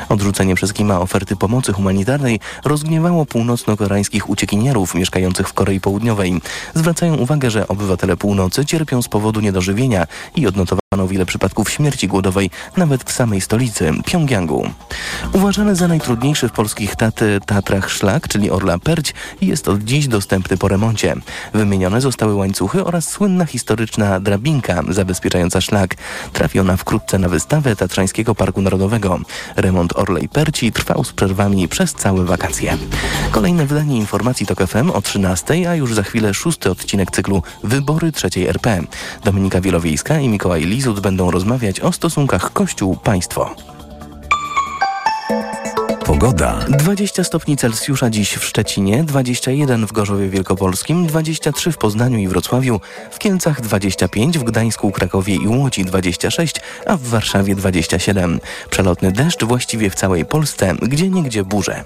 Odrzucenie 0.10 0.56
przez 0.56 0.74
Kima 0.74 1.00
oferty 1.00 1.36
pomocy 1.36 1.74
humanitarnej 1.74 2.40
rozgniewało 2.66 3.26
północno-koreańskich 3.26 4.30
uciekinierów 4.30 4.96
mieszkających 4.96 5.50
w 5.50 5.54
Korei 5.54 5.80
Południowej. 5.80 6.42
Zwracają 6.76 7.16
uwagę, 7.16 7.52
że 7.52 7.68
obywatele 7.68 8.18
północy 8.18 8.66
cierpią 8.66 9.02
z 9.02 9.08
powodu 9.08 9.40
niedożywienia 9.40 10.08
i 10.36 10.48
odnotowano 10.48 11.08
wiele 11.08 11.26
przypadków 11.26 11.70
śmierci 11.70 12.08
głodowej 12.08 12.50
nawet 12.78 13.04
w 13.04 13.12
samej 13.12 13.42
stolicy, 13.42 13.92
Pjongjangu. 14.06 14.70
Uważany 15.34 15.76
za 15.76 15.88
najtrudniejszy 15.88 16.50
w 16.50 16.52
polskich 16.52 16.96
taty, 16.96 17.40
Tatrach 17.46 17.92
szlak, 17.92 18.28
czyli 18.28 18.52
Orla 18.52 18.80
Perć, 18.80 19.14
jest 19.42 19.68
od 19.68 19.84
dziś 19.84 20.08
dostępny 20.08 20.58
po 20.58 20.68
remoncie. 20.68 21.16
Wymienione 21.54 22.02
zostały 22.02 22.36
łańcuchy 22.36 22.86
oraz 22.86 23.10
słynna 23.10 23.46
historyczna 23.46 24.20
drabinka 24.20 24.82
zabezpieczająca 24.90 25.62
szlak. 25.62 25.96
Trafi 26.34 26.60
ona 26.60 26.78
wkrótce 26.78 27.20
na 27.20 27.30
wystawę 27.30 27.76
Tatrzańskiego 27.76 28.36
Parku 28.36 28.62
Narodowego. 28.62 29.20
Remont 29.56 29.98
Orlej 29.98 30.30
Perci 30.30 30.72
trwał 30.72 31.04
z 31.04 31.14
przerwami 31.14 31.68
przez 31.68 31.94
całe 31.94 32.26
wakacje. 32.26 32.78
Kolejne 33.32 33.66
wydanie 33.66 33.98
informacji 33.98 34.46
TOK 34.46 34.68
FM 34.68 34.92
o 34.92 35.02
13, 35.02 35.70
a 35.70 35.76
już 35.76 35.94
za 35.94 36.04
chwilę 36.04 36.34
szósty 36.34 36.72
odcinek 36.72 37.12
cyklu 37.12 37.44
Wybory 37.64 38.12
trzeciej 38.12 38.48
RP. 38.48 38.82
Dominika 39.24 39.62
Wielowiejska 39.62 40.19
i 40.20 40.30
Mikołaj 40.30 40.66
Lizut 40.66 41.00
będą 41.00 41.32
rozmawiać 41.32 41.80
o 41.80 41.92
stosunkach 41.92 42.54
Kościół-Państwo. 42.54 43.56
Pogoda. 46.06 46.60
20 46.70 47.24
stopni 47.24 47.58
Celsjusza 47.58 48.10
dziś 48.10 48.34
w 48.34 48.46
Szczecinie, 48.46 49.04
21 49.04 49.88
w 49.88 49.92
Gorzowie 49.92 50.30
Wielkopolskim, 50.30 51.08
23 51.08 51.72
w 51.72 51.78
Poznaniu 51.78 52.20
i 52.20 52.28
Wrocławiu, 52.28 52.80
w 53.12 53.20
Kielcach 53.20 53.62
25, 53.62 54.38
w 54.38 54.44
Gdańsku, 54.44 54.92
Krakowie 54.92 55.36
i 55.36 55.48
Łodzi 55.48 55.86
26, 55.86 56.56
a 56.86 56.98
w 56.98 57.02
Warszawie 57.02 57.56
27. 57.56 58.40
Przelotny 58.70 59.12
deszcz 59.12 59.44
właściwie 59.44 59.90
w 59.90 59.96
całej 59.96 60.26
Polsce, 60.26 60.76
gdzie 60.82 61.10
niegdzie 61.10 61.44
burze. 61.44 61.84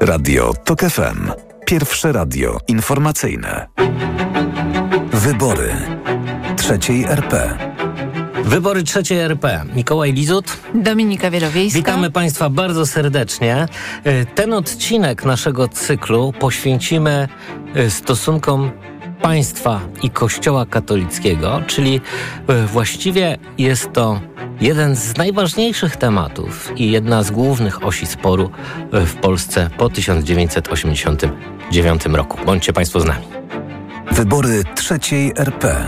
Radio 0.00 0.54
TOK 0.64 0.80
FM. 0.80 1.30
Pierwsze 1.66 2.12
radio 2.12 2.58
informacyjne. 2.68 3.66
Wybory 5.12 5.95
trzeciej 6.66 7.04
RP. 7.04 7.58
Wybory 8.44 8.82
trzeciej 8.82 9.18
RP. 9.18 9.64
Mikołaj 9.76 10.12
Lizut. 10.12 10.56
Dominika 10.74 11.30
Wielowiejska. 11.30 11.78
Witamy 11.78 12.10
Państwa 12.10 12.50
bardzo 12.50 12.86
serdecznie. 12.86 13.68
E, 14.04 14.26
Ten 14.26 14.52
odcinek 14.52 15.24
naszego 15.24 15.68
cyklu 15.68 16.32
poświęcimy 16.40 17.28
e, 17.74 17.90
stosunkom 17.90 18.70
państwa 19.22 19.80
i 20.02 20.10
Kościoła 20.10 20.66
katolickiego, 20.66 21.62
czyli 21.66 22.00
e, 22.48 22.66
właściwie 22.66 23.38
jest 23.58 23.92
to 23.92 24.20
jeden 24.60 24.96
z 24.96 25.16
najważniejszych 25.16 25.96
tematów 25.96 26.72
i 26.76 26.90
jedna 26.90 27.22
z 27.22 27.30
głównych 27.30 27.86
osi 27.86 28.06
sporu 28.06 28.50
w 28.92 29.14
Polsce 29.14 29.70
po 29.78 29.90
1989 29.90 32.06
roku. 32.06 32.38
Bądźcie 32.46 32.72
Państwo 32.72 33.00
z 33.00 33.04
nami. 33.04 33.24
Wybory 34.12 34.62
trzeciej 34.74 35.32
RP. 35.36 35.86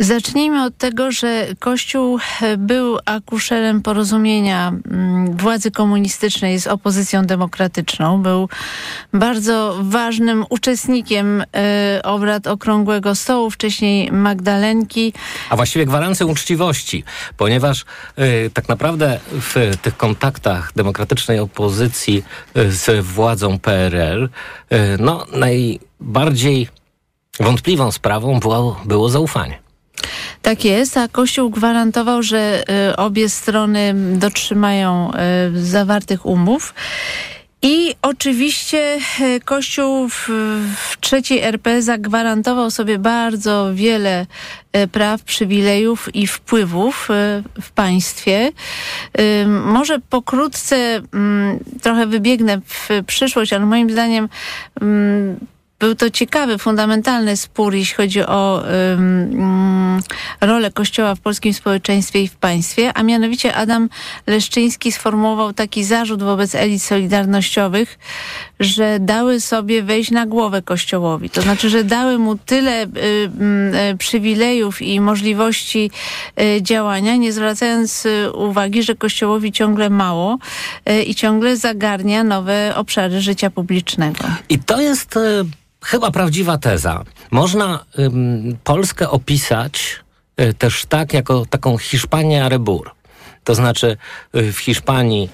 Zacznijmy 0.00 0.64
od 0.64 0.76
tego, 0.76 1.12
że 1.12 1.46
Kościół 1.58 2.18
e, 2.42 2.56
był 2.56 2.98
akuszerem 3.04 3.82
porozumienia 3.82 4.68
mm, 4.68 5.36
władzy 5.36 5.70
komunistycznej 5.70 6.60
z 6.60 6.66
opozycją 6.66 7.26
demokratyczną. 7.26 8.22
Był 8.22 8.48
bardzo 9.12 9.76
ważnym 9.82 10.44
uczestnikiem 10.50 11.44
e, 11.56 12.00
obrad 12.04 12.46
Okrągłego 12.46 13.14
Stołu, 13.14 13.50
wcześniej 13.50 14.12
Magdalenki. 14.12 15.12
A 15.50 15.56
właściwie 15.56 15.86
gwarancją 15.86 16.26
uczciwości, 16.26 17.04
ponieważ 17.36 17.84
y, 18.18 18.50
tak 18.54 18.68
naprawdę 18.68 19.20
w 19.32 19.76
tych 19.82 19.96
kontaktach 19.96 20.72
demokratycznej 20.76 21.38
opozycji 21.38 22.24
z 22.54 23.06
władzą 23.06 23.58
PRL, 23.58 24.28
no 24.98 25.26
najbardziej 25.32 26.68
wątpliwą 27.40 27.92
sprawą 27.92 28.40
było, 28.40 28.80
było 28.84 29.08
zaufanie. 29.08 29.69
Tak 30.42 30.64
jest, 30.64 30.96
a 30.96 31.08
Kościół 31.08 31.50
gwarantował, 31.50 32.22
że 32.22 32.64
y, 32.90 32.96
obie 32.96 33.28
strony 33.28 33.94
dotrzymają 33.94 35.10
y, 35.54 35.66
zawartych 35.66 36.26
umów. 36.26 36.74
I 37.62 37.94
oczywiście 38.02 38.98
y, 39.20 39.40
Kościół 39.40 40.08
w, 40.08 40.28
w 40.76 41.00
trzeciej 41.00 41.38
RP 41.38 41.82
zagwarantował 41.82 42.70
sobie 42.70 42.98
bardzo 42.98 43.70
wiele 43.74 44.26
praw, 44.92 45.22
przywilejów 45.22 46.14
i 46.14 46.26
wpływów 46.26 47.08
w 47.60 47.70
państwie. 47.70 48.52
Może 49.64 49.98
pokrótce 49.98 50.76
mm, 51.12 51.58
trochę 51.82 52.06
wybiegnę 52.06 52.60
w 52.66 52.88
przyszłość, 53.06 53.52
ale 53.52 53.66
moim 53.66 53.90
zdaniem 53.90 54.28
mm, 54.80 55.36
był 55.80 55.94
to 55.94 56.10
ciekawy, 56.10 56.58
fundamentalny 56.58 57.36
spór, 57.36 57.74
jeśli 57.74 57.96
chodzi 57.96 58.22
o 58.22 58.62
ym, 58.92 60.00
rolę 60.40 60.70
Kościoła 60.70 61.14
w 61.14 61.20
polskim 61.20 61.54
społeczeństwie 61.54 62.22
i 62.22 62.28
w 62.28 62.36
państwie, 62.36 62.92
a 62.94 63.02
mianowicie 63.02 63.54
Adam 63.54 63.88
Leszczyński 64.26 64.92
sformułował 64.92 65.52
taki 65.52 65.84
zarzut 65.84 66.22
wobec 66.22 66.54
elit 66.54 66.82
solidarnościowych, 66.82 67.98
że 68.60 68.98
dały 69.00 69.40
sobie 69.40 69.82
wejść 69.82 70.10
na 70.10 70.26
głowę 70.26 70.62
Kościołowi. 70.62 71.30
To 71.30 71.42
znaczy, 71.42 71.70
że 71.70 71.84
dały 71.84 72.18
mu 72.18 72.38
tyle 72.38 72.84
y, 72.84 72.88
y, 73.92 73.96
przywilejów 73.96 74.82
i 74.82 75.00
możliwości 75.00 75.90
y, 76.40 76.62
działania, 76.62 77.16
nie 77.16 77.32
zwracając 77.32 78.06
y, 78.06 78.32
uwagi, 78.32 78.82
że 78.82 78.94
Kościołowi 78.94 79.52
ciągle 79.52 79.90
mało 79.90 80.38
y, 80.90 81.02
i 81.02 81.14
ciągle 81.14 81.56
zagarnia 81.56 82.24
nowe 82.24 82.72
obszary 82.76 83.20
życia 83.20 83.50
publicznego. 83.50 84.24
I 84.48 84.58
to 84.58 84.80
jest 84.80 85.18
chyba 85.84 86.10
prawdziwa 86.10 86.58
teza. 86.58 87.04
Można 87.30 87.84
ym, 87.98 88.56
Polskę 88.64 89.10
opisać 89.10 90.00
y, 90.40 90.54
też 90.54 90.86
tak, 90.86 91.14
jako 91.14 91.46
taką 91.50 91.78
Hiszpanię 91.78 92.44
Arebur. 92.44 92.90
To 93.44 93.54
znaczy 93.54 93.96
y, 94.36 94.52
w 94.52 94.58
Hiszpanii 94.58 95.28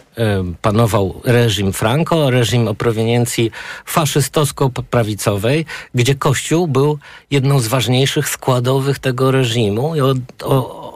panował 0.63 1.21
reżim 1.25 1.73
Franco, 1.73 2.31
reżim 2.31 2.69
o 2.69 2.75
proweniencji 2.75 3.51
faszystowsko-prawicowej, 3.85 5.65
gdzie 5.95 6.15
Kościół 6.15 6.69
był 6.69 6.99
jedną 7.31 7.59
z 7.59 7.67
ważniejszych 7.67 8.29
składowych 8.29 8.99
tego 8.99 9.31
reżimu 9.31 9.97
i 9.97 10.01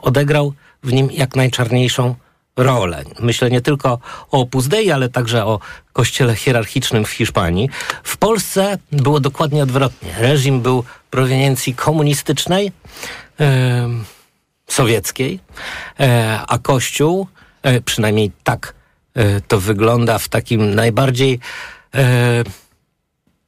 odegrał 0.01 0.53
w 0.83 0.93
nim 0.93 1.11
jak 1.11 1.35
najczarniejszą. 1.35 2.15
Myślę 3.19 3.49
nie 3.49 3.61
tylko 3.61 3.99
o 4.31 4.39
Opus 4.39 4.67
Dei, 4.67 4.91
ale 4.91 5.09
także 5.09 5.45
o 5.45 5.59
kościele 5.93 6.35
hierarchicznym 6.35 7.05
w 7.05 7.09
Hiszpanii. 7.09 7.69
W 8.03 8.17
Polsce 8.17 8.77
było 8.91 9.19
dokładnie 9.19 9.63
odwrotnie. 9.63 10.13
Reżim 10.19 10.61
był 10.61 10.83
proweniencji 11.09 11.75
komunistycznej, 11.75 12.71
sowieckiej, 14.67 15.39
e, 15.99 16.39
a 16.47 16.57
kościół, 16.57 17.27
e, 17.63 17.81
przynajmniej 17.81 18.31
tak 18.43 18.73
e, 19.15 19.41
to 19.41 19.59
wygląda 19.59 20.17
w 20.17 20.29
takim 20.29 20.75
najbardziej 20.75 21.39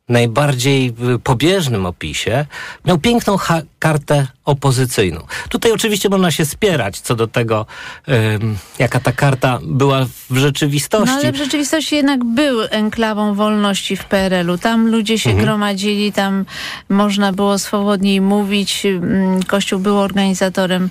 najbardziej 0.09 0.93
pobieżnym 1.23 1.85
opisie, 1.85 2.45
miał 2.85 2.97
piękną 2.97 3.37
kartę 3.79 4.27
opozycyjną. 4.45 5.21
Tutaj 5.49 5.71
oczywiście 5.71 6.09
można 6.09 6.31
się 6.31 6.45
spierać 6.45 6.99
co 6.99 7.15
do 7.15 7.27
tego, 7.27 7.65
ym, 8.09 8.57
jaka 8.79 8.99
ta 8.99 9.11
karta 9.11 9.59
była 9.63 10.05
w 10.29 10.37
rzeczywistości. 10.37 11.15
No 11.15 11.21
ale 11.21 11.31
w 11.31 11.35
rzeczywistości 11.35 11.95
jednak 11.95 12.23
był 12.23 12.61
enklawą 12.69 13.33
wolności 13.35 13.95
w 13.97 14.05
PRL-u. 14.05 14.57
Tam 14.57 14.87
ludzie 14.87 15.19
się 15.19 15.29
Mhm. 15.29 15.45
gromadzili, 15.45 16.11
tam 16.11 16.45
można 16.89 17.33
było 17.33 17.59
swobodniej 17.59 18.21
mówić. 18.21 18.85
Mm, 18.85 19.43
Kościół 19.43 19.79
był 19.79 19.97
organizatorem 19.99 20.89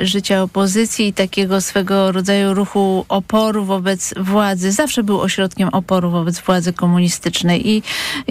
y, 0.00 0.06
życia 0.06 0.42
opozycji 0.42 1.06
i 1.08 1.12
takiego 1.12 1.60
swego 1.60 2.12
rodzaju 2.12 2.54
ruchu 2.54 3.04
oporu 3.08 3.64
wobec 3.64 4.14
władzy. 4.20 4.72
Zawsze 4.72 5.02
był 5.02 5.20
ośrodkiem 5.20 5.68
oporu 5.68 6.10
wobec 6.10 6.40
władzy 6.40 6.72
komunistycznej 6.72 7.68
i, 7.70 7.82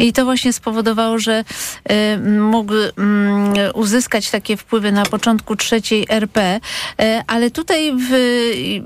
i 0.02 0.14
to 0.14 0.26
właśnie 0.26 0.54
spowodowało, 0.54 1.20
że 1.20 1.44
y, 1.92 2.18
mógł 2.40 2.74
mm, 2.98 3.54
uzyskać 3.74 4.32
takie 4.32 4.58
wpływy 4.58 4.92
na 4.92 5.06
początku 5.06 5.56
trzeciej 5.56 6.06
RP, 6.10 6.60
y, 7.02 7.04
ale 7.28 7.52
tutaj 7.52 7.94
w, 8.10 8.12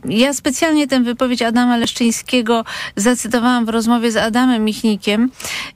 ja 0.10 0.34
specjalnie 0.34 0.88
tę 0.88 1.00
wypowiedź 1.00 1.42
Adama 1.42 1.78
Leszczyńskiego 1.78 2.66
zacytowałam 2.96 3.66
w 3.66 3.70
rozmowie 3.70 4.12
z 4.12 4.18
Adamem 4.18 4.64
Michnikiem, 4.64 5.32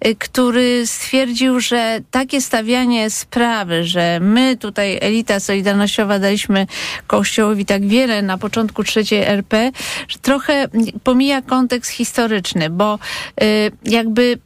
y, 0.08 0.16
który 0.16 0.88
stwierdził, 0.88 1.60
że 1.60 2.00
takie 2.12 2.42
stawianie 2.42 3.10
sprawy, 3.10 3.84
że 3.84 4.20
my 4.22 4.58
tutaj 4.58 4.98
elita 5.02 5.40
solidarnościowa 5.40 6.20
daliśmy 6.20 6.68
Kościołowi 7.08 7.66
tak 7.66 7.88
wiele 7.88 8.22
na 8.22 8.38
początku 8.38 8.84
trzeciej 8.84 9.24
RP, 9.24 9.72
że 10.08 10.20
trochę 10.20 10.68
pomija 11.04 11.42
kontekst 11.42 11.92
historyczny, 11.92 12.70
bo 12.70 13.00
jakby 13.84 14.40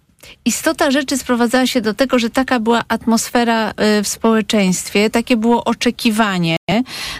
Istota 0.45 0.91
rzeczy 0.91 1.17
sprowadzała 1.17 1.67
się 1.67 1.81
do 1.81 1.93
tego, 1.93 2.19
że 2.19 2.29
taka 2.29 2.59
była 2.59 2.83
atmosfera 2.87 3.71
y, 3.71 4.03
w 4.03 4.07
społeczeństwie, 4.07 5.09
takie 5.09 5.37
było 5.37 5.63
oczekiwanie. 5.63 6.55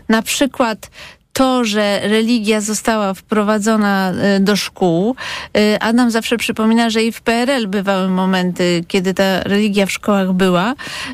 Na 0.10 0.22
przykład 0.22 0.90
to, 1.34 1.66
że 1.66 2.00
religia 2.04 2.62
została 2.62 3.14
wprowadzona 3.14 4.14
y, 4.38 4.40
do 4.40 4.56
szkół. 4.56 5.16
Y, 5.58 5.80
Adam 5.80 6.12
zawsze 6.12 6.38
przypomina, 6.38 6.90
że 6.90 7.04
i 7.04 7.12
w 7.12 7.22
PRL 7.22 7.68
bywały 7.68 8.08
momenty, 8.08 8.84
kiedy 8.88 9.14
ta 9.14 9.44
religia 9.44 9.86
w 9.86 9.92
szkołach 9.92 10.34
była. 10.34 10.74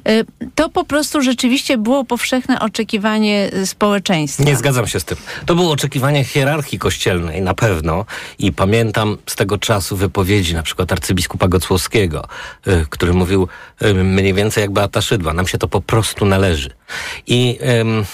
Y, 0.10 0.26
To 0.56 0.70
po 0.70 0.84
prostu 0.84 1.22
rzeczywiście 1.22 1.78
było 1.78 2.06
powszechne 2.06 2.60
oczekiwanie 2.60 3.52
społeczeństwa. 3.66 4.44
Nie 4.44 4.56
zgadzam 4.56 4.88
się 4.88 5.00
z 5.00 5.06
tym. 5.06 5.18
To 5.46 5.56
było 5.56 5.72
oczekiwanie 5.72 6.24
hierarchii 6.24 6.80
kościelnej 6.80 7.42
na 7.42 7.54
pewno 7.54 8.06
i 8.40 8.52
pamiętam 8.52 9.18
z 9.26 9.36
tego 9.36 9.58
czasu 9.58 9.96
wypowiedzi 9.98 10.54
na 10.54 10.64
przykład 10.64 10.92
arcybiskupa 10.92 11.48
Gocłowskiego, 11.48 12.28
który 12.90 13.14
mówił 13.14 13.48
mniej 14.04 14.34
więcej 14.34 14.62
jak 14.62 14.72
Beata 14.72 15.02
Szydła. 15.02 15.34
Nam 15.34 15.48
się 15.48 15.58
to 15.58 15.68
po 15.68 15.82
prostu 15.82 16.26
należy. 16.26 16.70
I 17.28 17.60
ym, 17.82 18.06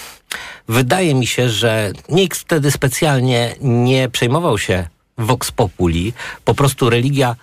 wydaje 0.68 1.14
mi 1.14 1.26
się, 1.26 1.48
że 1.48 1.92
nikt 2.08 2.38
wtedy 2.38 2.70
specjalnie 2.70 3.54
nie 3.60 4.08
przejmował 4.08 4.58
się 4.58 4.88
vox 5.18 5.50
populi. 5.50 6.12
Po 6.44 6.54
prostu 6.54 6.90
religia 6.90 7.36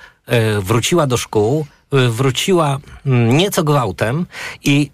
y, 0.57 0.61
wróciła 0.61 1.07
do 1.07 1.17
szkół, 1.17 1.65
y, 1.93 2.09
wróciła 2.09 2.79
mm, 3.05 3.37
nieco 3.37 3.63
gwałtem 3.63 4.25
i 4.63 4.91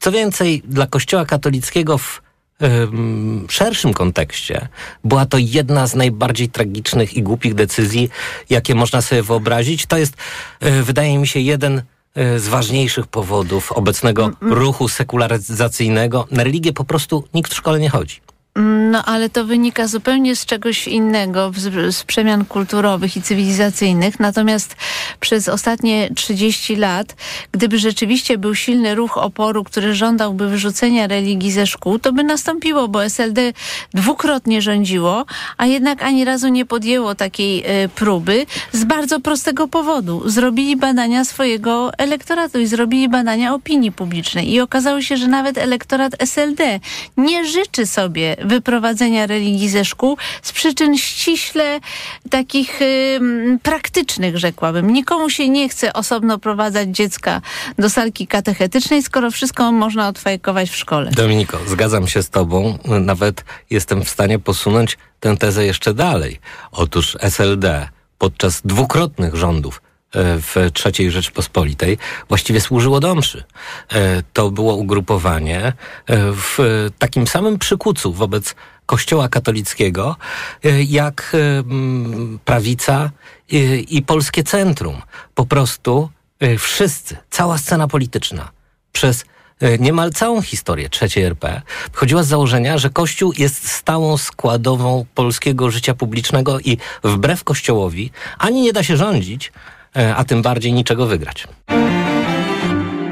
co 0.00 0.12
więcej, 0.12 0.62
dla 0.64 0.86
Kościoła 0.86 1.24
katolickiego 1.24 1.98
w 1.98 2.22
em, 2.60 3.46
szerszym 3.50 3.94
kontekście 3.94 4.68
była 5.04 5.26
to 5.26 5.38
jedna 5.38 5.86
z 5.86 5.94
najbardziej 5.94 6.48
tragicznych 6.48 7.14
i 7.14 7.22
głupich 7.22 7.54
decyzji, 7.54 8.10
jakie 8.50 8.74
można 8.74 9.02
sobie 9.02 9.22
wyobrazić. 9.22 9.86
To 9.86 9.96
jest, 9.96 10.14
e, 10.60 10.82
wydaje 10.82 11.18
mi 11.18 11.26
się, 11.26 11.40
jeden 11.40 11.78
e, 11.78 11.82
z 12.14 12.48
ważniejszych 12.48 13.06
powodów 13.06 13.72
obecnego 13.72 14.30
ruchu 14.40 14.88
sekularyzacyjnego. 14.88 16.26
Na 16.30 16.44
religię 16.44 16.72
po 16.72 16.84
prostu 16.84 17.24
nikt 17.34 17.52
w 17.52 17.56
szkole 17.56 17.80
nie 17.80 17.90
chodzi. 17.90 18.20
No 18.90 19.04
ale 19.04 19.30
to 19.30 19.44
wynika 19.44 19.86
zupełnie 19.86 20.36
z 20.36 20.46
czegoś 20.46 20.88
innego, 20.88 21.52
z, 21.56 21.96
z 21.96 22.04
przemian 22.04 22.44
kulturowych 22.44 23.16
i 23.16 23.22
cywilizacyjnych. 23.22 24.20
Natomiast 24.20 24.76
przez 25.20 25.48
ostatnie 25.48 26.10
30 26.14 26.76
lat, 26.76 27.16
gdyby 27.52 27.78
rzeczywiście 27.78 28.38
był 28.38 28.54
silny 28.54 28.94
ruch 28.94 29.18
oporu, 29.18 29.64
który 29.64 29.94
żądałby 29.94 30.48
wyrzucenia 30.48 31.06
religii 31.06 31.52
ze 31.52 31.66
szkół, 31.66 31.98
to 31.98 32.12
by 32.12 32.24
nastąpiło, 32.24 32.88
bo 32.88 33.04
SLD 33.04 33.52
dwukrotnie 33.94 34.62
rządziło, 34.62 35.24
a 35.56 35.66
jednak 35.66 36.02
ani 36.02 36.24
razu 36.24 36.48
nie 36.48 36.66
podjęło 36.66 37.14
takiej 37.14 37.62
e, 37.66 37.88
próby 37.88 38.46
z 38.72 38.84
bardzo 38.84 39.20
prostego 39.20 39.68
powodu. 39.68 40.22
Zrobili 40.24 40.76
badania 40.76 41.24
swojego 41.24 41.90
elektoratu 41.98 42.58
i 42.58 42.66
zrobili 42.66 43.08
badania 43.08 43.54
opinii 43.54 43.92
publicznej 43.92 44.52
i 44.52 44.60
okazało 44.60 45.02
się, 45.02 45.16
że 45.16 45.28
nawet 45.28 45.58
elektorat 45.58 46.12
SLD 46.18 46.80
nie 47.16 47.44
życzy 47.44 47.86
sobie 47.86 48.36
wyprowadzenia 48.44 49.26
religii 49.26 49.68
ze 49.68 49.84
szkół 49.84 50.16
z 50.42 50.52
przyczyn 50.52 50.98
ściśle 50.98 51.80
takich 52.30 52.80
praktycznych, 53.62 54.38
rzekłabym. 54.38 54.92
Nikomu 55.10 55.30
się 55.30 55.48
nie 55.48 55.68
chce 55.68 55.92
osobno 55.92 56.38
prowadzać 56.38 56.88
dziecka 56.88 57.40
do 57.78 57.90
salki 57.90 58.26
katechetycznej, 58.26 59.02
skoro 59.02 59.30
wszystko 59.30 59.72
można 59.72 60.08
odfajkować 60.08 60.70
w 60.70 60.76
szkole. 60.76 61.10
Dominiko, 61.10 61.58
zgadzam 61.66 62.08
się 62.08 62.22
z 62.22 62.30
Tobą. 62.30 62.78
Nawet 63.00 63.44
jestem 63.70 64.04
w 64.04 64.08
stanie 64.08 64.38
posunąć 64.38 64.98
tę 65.20 65.36
tezę 65.36 65.66
jeszcze 65.66 65.94
dalej. 65.94 66.40
Otóż 66.72 67.16
SLD 67.20 67.88
podczas 68.18 68.60
dwukrotnych 68.64 69.34
rządów 69.34 69.82
e, 70.14 70.38
w 70.40 70.56
III 70.86 71.10
Rzeczpospolitej 71.10 71.98
właściwie 72.28 72.60
służyło 72.60 73.00
do 73.00 73.14
mszy. 73.14 73.44
E, 73.92 74.22
To 74.32 74.50
było 74.50 74.74
ugrupowanie 74.74 75.60
e, 75.66 75.72
w 76.32 76.88
takim 76.98 77.26
samym 77.26 77.58
przykucu 77.58 78.12
wobec 78.12 78.54
Kościoła 78.90 79.28
katolickiego, 79.28 80.16
e, 80.64 80.82
jak 80.82 81.32
e, 81.34 81.58
mm, 81.58 82.38
prawica 82.44 83.10
e, 83.52 83.56
i 83.76 84.02
polskie 84.02 84.42
centrum. 84.42 85.02
Po 85.34 85.46
prostu 85.46 86.10
wszyscy, 86.58 87.16
cała 87.30 87.58
scena 87.58 87.88
polityczna 87.88 88.50
przez 88.92 89.24
niemal 89.78 90.10
całą 90.10 90.42
historię 90.42 90.88
III 91.02 91.24
RP 91.24 91.62
wychodziła 91.92 92.22
z 92.22 92.28
założenia, 92.28 92.78
że 92.78 92.90
Kościół 92.90 93.32
jest 93.38 93.70
stałą 93.70 94.16
składową 94.18 95.04
polskiego 95.14 95.70
życia 95.70 95.94
publicznego 95.94 96.60
i 96.60 96.78
wbrew 97.04 97.44
Kościołowi 97.44 98.10
ani 98.38 98.62
nie 98.62 98.72
da 98.72 98.82
się 98.82 98.96
rządzić, 98.96 99.52
a 100.16 100.24
tym 100.24 100.42
bardziej 100.42 100.72
niczego 100.72 101.06
wygrać. 101.06 101.48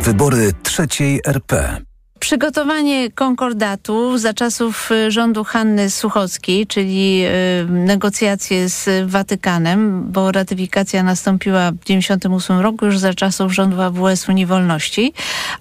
Wybory 0.01 0.53
trzeciej 0.63 1.21
RP. 1.25 1.88
Przygotowanie 2.21 3.11
konkordatu 3.11 4.19
za 4.19 4.35
czasów 4.35 4.91
y, 4.93 5.11
rządu 5.11 5.45
Hanny 5.45 5.91
Suchockiej, 5.91 6.67
czyli 6.67 7.25
y, 7.27 7.67
negocjacje 7.71 8.69
z 8.69 9.11
Watykanem, 9.11 10.13
bo 10.13 10.33
ratyfikacja 10.33 11.03
nastąpiła 11.03 11.71
w 11.71 11.79
1998 11.79 12.61
roku, 12.61 12.87
już 12.87 12.99
za 12.99 13.15
czasów 13.15 13.55
rządu 13.55 13.83
AWS 13.83 14.29
Unii 14.29 14.47
Wolności, 14.47 15.13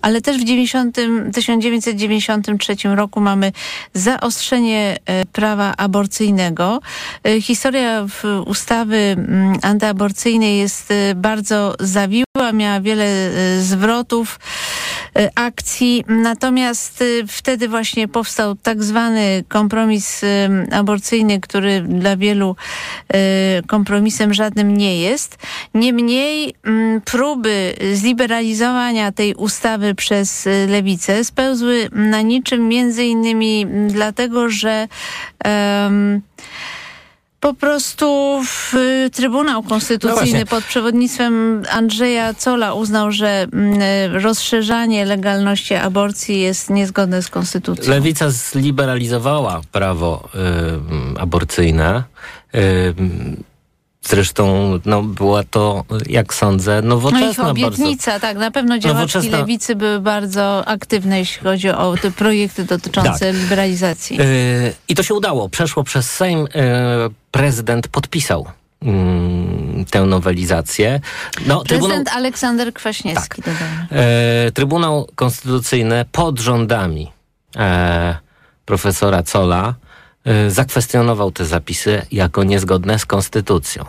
ale 0.01 0.21
też 0.21 0.37
w 0.37 0.43
90, 0.43 0.97
1993 1.33 2.75
roku 2.95 3.21
mamy 3.21 3.51
zaostrzenie 3.93 4.97
y, 5.21 5.25
prawa 5.25 5.73
aborcyjnego. 5.77 6.79
Historia 7.41 8.05
ustawy 8.45 8.97
mm, 8.97 9.59
antyaborcyjnej 9.61 10.57
jest 10.57 10.93
bardzo 11.15 11.75
zawiła, 11.79 12.51
miała 12.53 12.81
wiele 12.81 13.31
zwrotów 13.61 14.39
akcji, 15.35 16.03
natomiast 16.07 16.46
y, 17.01 17.27
wtedy 17.27 17.67
właśnie 17.67 18.07
powstał 18.07 18.55
tak 18.55 18.83
zwany 18.83 19.43
kompromis 19.47 20.23
y, 20.23 20.27
aborcyjny, 20.71 21.41
który 21.41 21.81
dla 21.81 22.17
wielu 22.17 22.55
y, 23.15 23.67
kompromisem 23.67 24.33
żadnym 24.33 24.77
nie 24.77 25.01
jest. 25.01 25.37
Niemniej 25.73 26.53
mm, 26.63 27.01
próby 27.01 27.75
zliberalizowania 27.93 29.11
tej 29.11 29.33
ustawy 29.33 29.95
przez 29.95 30.47
lewicę 30.67 31.23
spełzły 31.23 31.89
na 31.91 32.21
niczym 32.21 32.67
między 32.67 33.05
innymi 33.05 33.67
dlatego, 33.87 34.49
że 34.49 34.87
po 37.39 37.53
prostu 37.53 38.39
w, 38.45 38.73
y, 38.75 39.09
Trybunał 39.13 39.63
Konstytucyjny 39.63 40.39
No 40.39 40.45
pod 40.45 40.63
przewodnictwem 40.63 41.63
Andrzeja 41.71 42.33
Cola 42.33 42.73
uznał, 42.73 43.11
że 43.11 43.47
mm, 43.53 43.81
y, 43.81 44.19
rozszerzanie 44.19 45.05
legalności 45.05 45.75
aborcji 45.75 46.39
jest 46.41 46.69
niezgodne 46.69 47.21
z 47.21 47.29
konstytucją. 47.29 47.89
Lewica 47.89 48.29
zliberalizowała 48.29 49.61
prawo 49.71 50.29
y, 51.15 51.19
aborcyjne. 51.19 52.03
Y, 52.55 52.93
zresztą 54.07 54.71
no, 54.85 55.03
była 55.03 55.43
to, 55.43 55.83
jak 56.09 56.33
sądzę, 56.33 56.81
No 56.81 56.87
nowoczesna 56.89 57.43
bardzo. 57.43 57.49
obietnica, 57.67 58.19
tak, 58.19 58.37
na 58.37 58.51
pewno 58.51 58.79
działaczki 58.79 59.17
Nowoczesna- 59.17 59.37
lewicy 59.37 59.75
były 59.75 59.99
bardzo 59.99 60.67
aktywne, 60.67 61.19
jeśli 61.19 61.43
chodzi 61.43 61.69
o 61.69 61.95
te 62.01 62.11
projekty 62.11 62.63
dotyczące 62.63 63.19
Tak. 63.33 63.35
liberalizacji. 63.35 64.21
Y, 64.21 64.73
I 64.87 64.95
to 64.95 65.03
się 65.03 65.13
udało. 65.13 65.49
Przeszło 65.49 65.83
przez 65.83 66.11
Sejm. 66.11 66.45
y, 66.45 66.47
Prezydent 67.31 67.87
podpisał 67.87 68.45
mm, 68.81 69.85
tę 69.85 70.01
nowelizację. 70.03 70.99
No, 71.45 71.63
Trybunał, 71.63 71.63
Prezydent 71.63 72.09
Aleksander 72.09 72.73
Kwaśniewski, 72.73 73.41
Tak. 73.41 73.53
e, 73.91 74.51
Trybunał 74.51 75.07
Konstytucyjny 75.15 76.05
pod 76.11 76.39
rządami 76.39 77.11
e, 77.55 78.17
profesora 78.65 79.23
Cola 79.23 79.73
zakwestionował 80.47 81.31
te 81.31 81.45
zapisy 81.45 82.05
jako 82.11 82.43
niezgodne 82.43 82.99
z 82.99 83.05
konstytucją. 83.05 83.85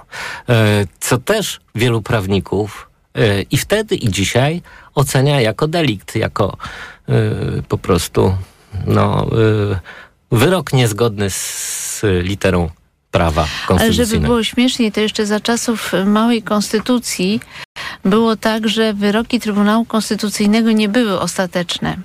E, 0.48 0.86
co 1.00 1.18
też 1.18 1.60
wielu 1.74 2.02
prawników 2.02 2.88
e, 3.14 3.42
i 3.42 3.56
wtedy 3.56 3.96
i 3.96 4.08
dzisiaj 4.08 4.62
ocenia 4.94 5.40
jako 5.40 5.68
delikt, 5.68 6.16
jako 6.16 6.56
e, 7.08 7.12
po 7.68 7.78
prostu 7.78 8.34
no, 8.86 9.26
e, 9.72 10.36
wyrok 10.36 10.72
niezgodny 10.72 11.30
z 11.30 12.02
literą 12.22 12.70
prawa 13.10 13.42
Ale 13.42 13.48
żeby 13.48 13.66
konstytucyjnego. 13.66 14.26
było 14.26 14.44
śmieszniej, 14.44 14.92
to 14.92 15.00
jeszcze 15.00 15.26
za 15.26 15.40
czasów 15.40 15.92
małej 16.06 16.42
konstytucji 16.42 17.40
było 18.04 18.36
tak, 18.36 18.68
że 18.68 18.94
wyroki 18.94 19.40
Trybunału 19.40 19.84
Konstytucyjnego 19.84 20.72
nie 20.72 20.88
były 20.88 21.20
ostateczne. 21.20 21.96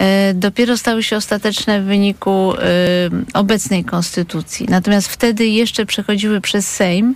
E, 0.00 0.34
Dopiero 0.34 0.76
stały 0.76 1.02
się 1.02 1.16
ostateczne 1.16 1.80
w 1.80 1.84
wyniku 1.84 2.54
e, 2.54 2.58
obecnej 3.34 3.84
konstytucji. 3.84 4.66
Natomiast 4.68 5.08
wtedy 5.08 5.46
jeszcze 5.46 5.86
przechodziły 5.86 6.40
przez 6.40 6.68
Sejm 6.68 7.14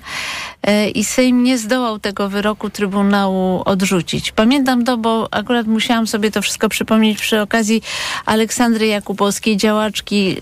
e, 0.62 0.90
i 0.90 1.05
Sejm 1.05 1.42
nie 1.42 1.59
zdołał 1.59 1.99
tego 1.99 2.29
wyroku 2.29 2.70
Trybunału 2.70 3.62
odrzucić. 3.64 4.33
Pamiętam 4.33 4.85
to, 4.85 4.97
bo 4.97 5.29
akurat 5.31 5.66
musiałam 5.66 6.07
sobie 6.07 6.31
to 6.31 6.42
wszystko 6.42 6.68
przypomnieć 6.68 7.18
przy 7.18 7.40
okazji 7.40 7.83
Aleksandry 8.27 8.87
Jakubowskiej, 8.87 9.57
działaczki 9.57 10.37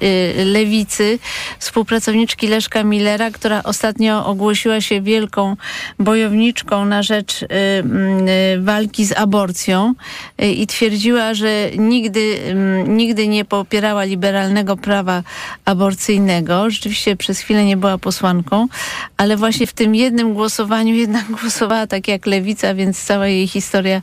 lewicy, 0.44 1.18
współpracowniczki 1.59 2.48
Leszka 2.48 2.85
Millera, 2.85 3.31
która 3.31 3.62
ostatnio 3.62 4.26
ogłosiła 4.26 4.81
się 4.81 5.00
wielką 5.00 5.57
bojowniczką 5.98 6.85
na 6.85 7.02
rzecz 7.02 7.44
walki 8.59 9.05
z 9.05 9.12
aborcją 9.12 9.94
i 10.38 10.66
twierdziła, 10.66 11.35
że 11.35 11.70
nigdy, 11.78 12.31
mm, 12.38 12.96
nigdy 12.96 13.28
nie 13.28 13.44
popierała 13.44 14.04
liberalnego 14.04 14.76
prawa 14.76 15.22
aborcyjnego. 15.64 16.70
Rzeczywiście 16.70 17.16
przez 17.16 17.40
chwilę 17.40 17.64
nie 17.64 17.76
była 17.76 17.98
posłanką, 17.98 18.66
ale 19.16 19.36
właśnie 19.36 19.66
w 19.66 19.72
tym 19.72 19.94
jednym 19.94 20.34
głosowaniu 20.34 20.94
jednak 20.94 21.24
głosowała 21.40 21.86
tak 21.86 22.08
jak 22.08 22.26
lewica, 22.26 22.74
więc 22.74 23.04
cała 23.04 23.26
jej 23.26 23.48
historia 23.48 24.02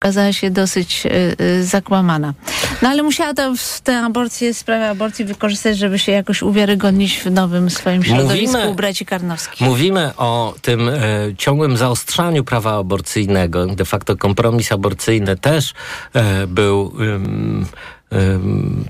okazała 0.00 0.32
się 0.32 0.50
dosyć 0.50 1.06
y, 1.06 1.36
y, 1.40 1.64
zakłamana. 1.64 2.34
No 2.82 2.88
ale 2.88 3.02
musiała 3.02 3.34
to 3.34 3.52
tę 3.84 3.98
aborcję, 3.98 4.54
sprawę 4.54 4.88
aborcji 4.88 5.24
wykorzystać, 5.24 5.78
żeby 5.78 5.98
się 5.98 6.12
jakoś 6.12 6.42
uwiarygodnić 6.42 7.18
w 7.18 7.30
nowym 7.30 7.70
swoim 7.70 8.04
środowisku 8.04 8.56
Mówimy- 8.56 8.70
u 8.70 8.74
braci 8.74 9.06
Karnowskich. 9.06 9.60
Mówimy 9.60 10.10
o 10.16 10.54
tym 10.62 10.88
e, 10.88 10.92
ciągłym 11.38 11.76
zaostrzaniu 11.76 12.44
prawa 12.44 12.78
aborcyjnego. 12.78 13.66
De 13.66 13.84
facto 13.84 14.16
kompromis 14.16 14.72
aborcyjny 14.72 15.36
też 15.36 15.74
e, 16.14 16.46
był 16.46 16.92
ym, 17.00 17.66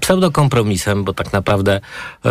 pseudokompromisem, 0.01 1.05
bo 1.05 1.13
tak 1.13 1.33
naprawdę 1.33 1.81
e, 2.25 2.31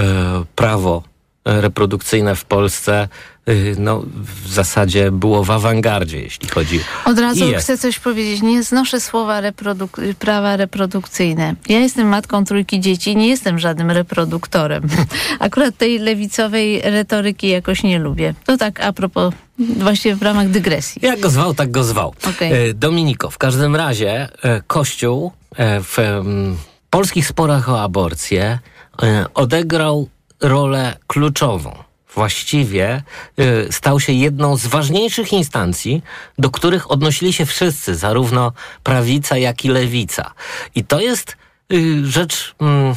prawo 0.56 1.04
e, 1.46 1.62
reprodukcyjne 1.62 2.36
w 2.36 2.46
Polsce 2.46 3.04
y, 3.04 3.38
no, 3.78 4.04
w 4.44 4.54
zasadzie 4.54 5.12
było 5.12 5.44
w 5.44 5.52
awangardzie, 5.52 6.22
jeśli 6.22 6.50
chodzi 6.50 6.80
Od 7.06 7.20
razu 7.20 7.46
chcę 7.58 7.78
coś 7.78 8.00
powiedzieć. 8.00 8.42
Nie 8.42 8.64
znoszę 8.64 9.02
słowa 9.02 9.42
reproduk- 9.42 10.14
prawa 10.14 10.58
reprodukcyjne. 10.58 11.56
Ja 11.70 11.80
jestem 11.80 12.08
matką 12.08 12.46
trójki 12.46 12.80
dzieci, 12.80 13.16
nie 13.16 13.28
jestem 13.28 13.60
żadnym 13.60 13.92
reproduktorem. 13.92 14.84
Akurat 15.40 15.78
tej 15.78 16.00
lewicowej 16.00 16.82
retoryki 16.82 17.48
jakoś 17.50 17.84
nie 17.84 18.00
lubię. 18.00 18.34
To 18.46 18.58
tak 18.58 18.80
a 18.80 18.94
propos, 18.94 19.34
właśnie 19.60 20.16
w 20.16 20.22
ramach 20.22 20.50
dygresji. 20.50 21.00
Jak 21.02 21.20
go 21.20 21.30
zwał, 21.30 21.54
tak 21.54 21.72
go 21.72 21.84
zwał. 21.84 22.14
E, 22.40 22.74
Dominiko, 22.74 23.30
w 23.30 23.38
każdym 23.38 23.76
razie 23.76 24.30
e, 24.44 24.62
Kościół 24.68 25.32
e, 25.56 25.82
w 25.84 26.00
em, 26.00 26.58
polskich 26.90 27.28
sporach 27.28 27.70
o 27.70 27.82
aborcję 27.82 28.60
odegrał 29.34 30.10
rolę 30.42 30.98
kluczową. 31.08 31.88
Właściwie 32.13 33.04
e, 33.38 33.72
stał 33.72 34.00
się 34.00 34.13
jedną 34.13 34.58
z 34.58 34.67
ważniejszych 34.67 35.34
instancji, 35.34 36.04
do 36.38 36.50
których 36.52 36.91
odnosili 36.91 37.34
się 37.34 37.45
wszyscy, 37.45 37.95
zarówno 37.95 38.52
prawica, 38.84 39.38
jak 39.38 39.65
i 39.65 39.69
lewica. 39.69 40.34
I 40.76 40.84
to 40.84 41.00
jest 41.00 41.38
y, 41.74 42.06
rzecz. 42.06 42.56
Mm, 42.60 42.95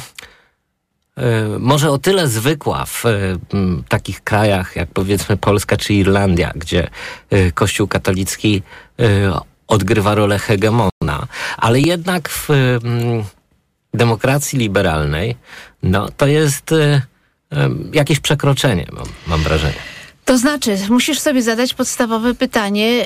e, 1.17 1.59
może 1.59 1.91
o 1.91 1.97
tyle 1.97 2.27
zwykła 2.27 2.85
w 2.85 3.03
takich 3.89 4.23
krajach 4.23 4.75
jak 4.75 4.89
powiedzmy 4.89 5.37
Polska 5.37 5.77
czy 5.77 5.93
Irlandia, 5.93 6.51
gdzie 6.55 6.89
Kościół 7.53 7.87
katolicki 7.87 8.61
odgrywa 9.67 10.15
rolę 10.15 10.39
hegemona, 10.39 11.27
ale 11.57 11.79
jednak 11.79 12.29
w 12.29 12.49
demokracji 13.93 14.59
liberalnej 14.59 15.37
no, 15.83 16.09
to 16.17 16.27
jest 16.27 16.73
jakieś 17.93 18.19
przekroczenie, 18.19 18.85
mam, 18.91 19.07
mam 19.27 19.43
wrażenie. 19.43 19.93
To 20.25 20.37
znaczy, 20.37 20.77
musisz 20.89 21.19
sobie 21.19 21.41
zadać 21.41 21.73
podstawowe 21.73 22.35
pytanie, 22.35 23.05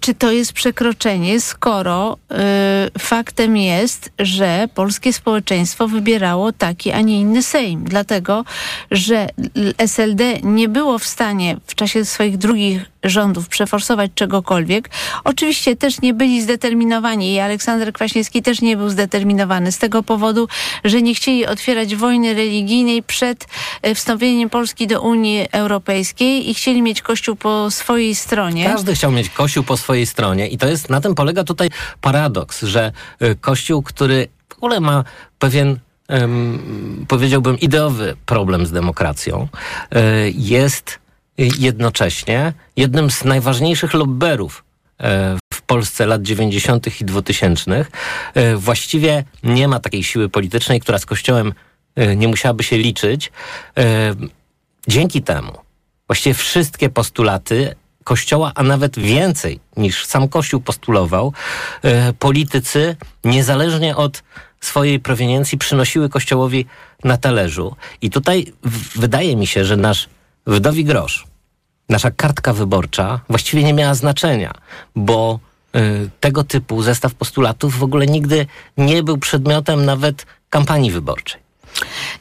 czy 0.00 0.14
to 0.14 0.32
jest 0.32 0.52
przekroczenie, 0.52 1.40
skoro 1.40 2.16
e, 2.30 2.90
faktem 2.98 3.56
jest, 3.56 4.10
że 4.18 4.68
polskie 4.74 5.12
społeczeństwo 5.12 5.88
wybierało 5.88 6.52
taki, 6.52 6.92
a 6.92 7.00
nie 7.00 7.20
inny 7.20 7.42
Sejm. 7.42 7.84
Dlatego, 7.84 8.44
że 8.90 9.28
SLD 9.78 10.38
nie 10.42 10.68
było 10.68 10.98
w 10.98 11.06
stanie 11.06 11.56
w 11.66 11.74
czasie 11.74 12.04
swoich 12.04 12.38
drugich 12.38 12.89
rządów 13.04 13.48
przeforsować 13.48 14.10
czegokolwiek. 14.14 14.90
Oczywiście 15.24 15.76
też 15.76 16.00
nie 16.00 16.14
byli 16.14 16.42
zdeterminowani 16.42 17.34
i 17.34 17.38
Aleksander 17.38 17.92
Kwaśniewski 17.92 18.42
też 18.42 18.60
nie 18.60 18.76
był 18.76 18.88
zdeterminowany 18.90 19.72
z 19.72 19.78
tego 19.78 20.02
powodu, 20.02 20.48
że 20.84 21.02
nie 21.02 21.14
chcieli 21.14 21.46
otwierać 21.46 21.96
wojny 21.96 22.34
religijnej 22.34 23.02
przed 23.02 23.46
e, 23.82 23.94
wstąpieniem 23.94 24.50
Polski 24.50 24.86
do 24.86 25.00
Unii 25.00 25.46
Europejskiej 25.52 26.50
i 26.50 26.54
chcieli 26.54 26.82
mieć 26.82 27.02
Kościół 27.02 27.36
po 27.36 27.70
swojej 27.70 28.14
stronie. 28.14 28.64
Każdy 28.64 28.94
chciał 28.94 29.12
mieć 29.12 29.30
Kościół 29.30 29.64
po 29.64 29.76
swojej 29.76 30.06
stronie 30.06 30.48
i 30.48 30.58
to 30.58 30.68
jest, 30.68 30.90
na 30.90 31.00
tym 31.00 31.14
polega 31.14 31.44
tutaj 31.44 31.70
paradoks, 32.00 32.62
że 32.62 32.92
y, 33.22 33.36
Kościół, 33.40 33.82
który 33.82 34.28
w 34.48 34.56
ogóle 34.56 34.80
ma 34.80 35.04
pewien 35.38 35.78
em, 36.08 37.06
powiedziałbym 37.08 37.60
ideowy 37.60 38.16
problem 38.26 38.66
z 38.66 38.72
demokracją, 38.72 39.48
y, 39.96 40.32
jest 40.36 40.99
jednocześnie 41.58 42.52
jednym 42.76 43.10
z 43.10 43.24
najważniejszych 43.24 43.94
lobberów 43.94 44.64
e, 45.00 45.36
w 45.54 45.62
Polsce 45.62 46.06
lat 46.06 46.22
90. 46.22 47.00
i 47.00 47.04
2000. 47.04 47.86
E, 48.34 48.56
Właściwie 48.56 49.24
nie 49.42 49.68
ma 49.68 49.80
takiej 49.80 50.04
siły 50.04 50.28
politycznej, 50.28 50.80
która 50.80 50.98
z 50.98 51.06
Kościołem 51.06 51.54
e, 51.96 52.16
nie 52.16 52.28
musiałaby 52.28 52.62
się 52.62 52.78
liczyć. 52.78 53.32
Dzięki 54.88 55.22
temu 55.22 55.52
właściwie 56.06 56.34
wszystkie 56.34 56.88
postulaty 56.88 57.74
Kościoła, 58.04 58.52
a 58.54 58.62
nawet 58.62 58.98
więcej 58.98 59.60
niż 59.76 60.06
sam 60.06 60.28
Kościół 60.28 60.60
postulował, 60.60 61.32
politycy 62.18 62.96
niezależnie 63.24 63.96
od 63.96 64.22
swojej 64.60 65.00
proweniencji 65.00 65.58
przynosiły 65.58 66.08
Kościołowi 66.08 66.66
na 67.04 67.16
talerzu. 67.16 67.76
I 68.02 68.10
tutaj 68.10 68.52
wydaje 68.96 69.36
mi 69.36 69.46
się, 69.46 69.64
że 69.64 69.76
nasz 69.76 70.08
wdowi 70.46 70.84
grosz, 70.84 71.26
nasza 71.90 72.10
kartka 72.10 72.52
wyborcza 72.52 73.20
właściwie 73.28 73.64
nie 73.64 73.74
miała 73.74 73.94
znaczenia, 73.94 74.52
bo 74.96 75.38
y, 75.76 76.10
tego 76.20 76.44
typu 76.44 76.82
zestaw 76.82 77.14
postulatów 77.14 77.78
w 77.78 77.82
ogóle 77.82 78.06
nigdy 78.06 78.46
nie 78.76 79.02
był 79.02 79.18
przedmiotem 79.18 79.84
nawet 79.84 80.26
kampanii 80.50 80.90
wyborczej. 80.90 81.40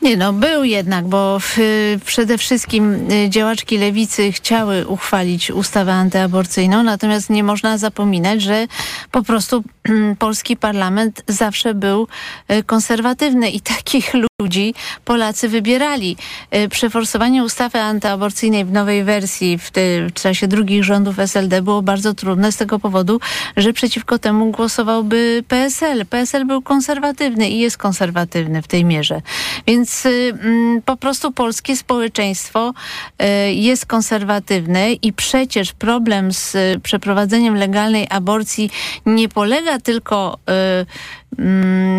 Nie 0.02 0.18
no, 0.18 0.34
był 0.34 0.64
jednak, 0.64 1.08
bo 1.08 1.40
w, 1.40 1.58
przede 2.06 2.38
wszystkim 2.38 3.12
y, 3.12 3.30
działaczki 3.30 3.78
lewicy 3.78 4.32
chciały 4.32 4.88
uchwalić 4.88 5.52
ustawę 5.52 5.94
antyaborcyjną, 5.94 6.84
natomiast 6.84 7.30
nie 7.30 7.44
można 7.44 7.78
zapominać, 7.78 8.42
że 8.42 8.68
po 9.12 9.24
prostu 9.24 9.64
polski 10.20 10.58
parlament 10.58 11.24
zawsze 11.28 11.74
był 11.74 12.08
y, 12.52 12.64
konserwatywny 12.64 13.50
i 13.50 13.62
takich 13.76 14.14
ludzi 14.42 14.74
Polacy 15.06 15.50
wybierali. 15.50 16.18
Y, 16.56 16.70
Przeforsowanie 16.70 17.44
ustawy 17.44 17.80
antyaborcyjnej 17.80 18.66
w 18.66 18.72
nowej 18.72 19.04
wersji 19.04 19.58
w, 19.58 19.72
w 20.10 20.14
czasie 20.14 20.48
drugich 20.48 20.84
rządów 20.84 21.20
SLD 21.20 21.62
było 21.62 21.82
bardzo 21.82 22.14
trudne 22.14 22.52
z 22.52 22.58
tego 22.58 22.80
powodu, 22.80 23.20
że 23.58 23.74
przeciwko 23.74 24.20
temu 24.20 24.52
głosowałby 24.52 25.44
PSL. 25.48 26.06
PSL 26.06 26.46
był 26.46 26.62
konserwatywny 26.62 27.50
i 27.50 27.60
jest 27.60 27.78
konserwatywny 27.78 28.62
w 28.62 28.68
tej 28.68 28.86
mierze. 28.86 29.22
Więc 29.68 29.79
y, 30.06 30.34
mm, 30.42 30.82
po 30.82 30.98
prostu 30.98 31.32
polskie 31.32 31.76
społeczeństwo 31.76 32.74
y, 33.22 33.54
jest 33.54 33.86
konserwatywne 33.86 34.94
i 34.94 35.14
przecież 35.14 35.74
problem 35.74 36.34
z 36.34 36.58
przeprowadzeniem 36.84 37.56
legalnej 37.56 38.08
aborcji 38.10 38.70
nie 39.06 39.30
polega 39.30 39.80
tylko 39.80 40.38
y, 40.82 40.86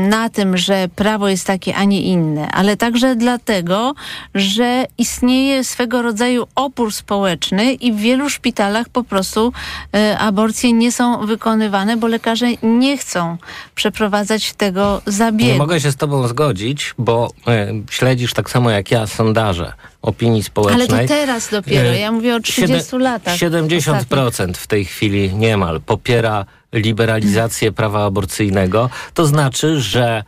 na 0.09 0.29
tym, 0.29 0.57
że 0.57 0.89
prawo 0.97 1.29
jest 1.29 1.47
takie, 1.47 1.77
a 1.77 1.85
nie 1.85 2.03
inne, 2.03 2.51
ale 2.51 2.77
także 2.77 3.17
dlatego, 3.17 3.95
że 4.35 4.85
istnieje 4.99 5.65
swego 5.65 6.03
rodzaju 6.03 6.47
opór 6.55 6.93
społeczny 6.93 7.73
i 7.73 7.93
w 7.93 7.97
wielu 7.97 8.31
szpitalach 8.31 8.89
po 8.89 9.05
prostu 9.05 9.53
y, 9.97 10.19
aborcje 10.19 10.73
nie 10.73 10.93
są 10.93 11.27
wykonywane, 11.27 11.97
bo 11.97 12.07
lekarze 12.07 12.47
nie 12.63 12.99
chcą 12.99 13.37
przeprowadzać 13.75 14.53
tego 14.53 15.03
zabiegu. 15.07 15.53
Nie 15.53 15.59
mogę 15.59 15.81
się 15.81 15.93
z 15.93 15.97
tobą 15.97 16.29
zgodzić, 16.29 16.95
bo 16.99 17.31
e, 17.47 17.73
śledzisz 17.91 18.33
tak 18.33 18.51
samo 18.51 18.71
jak 18.71 18.91
ja 18.91 19.07
sondaże 19.07 19.73
opinii 20.03 20.43
społecznej. 20.43 20.89
Ale 20.89 20.99
to 20.99 21.09
teraz 21.09 21.51
dopiero, 21.51 21.89
E, 21.89 21.99
ja 21.99 22.13
mówię 22.13 22.37
o 22.37 22.41
30 22.41 22.97
latach. 22.99 23.37
70% 23.37 24.55
w 24.55 24.67
tej 24.67 24.85
chwili 24.85 25.35
niemal 25.35 25.81
popiera 25.81 26.45
liberalizację 26.73 27.73
prawa 27.73 28.05
aborcyjnego. 28.05 28.91
To 29.15 29.27
znaczy, 29.27 29.81
że 29.81 30.25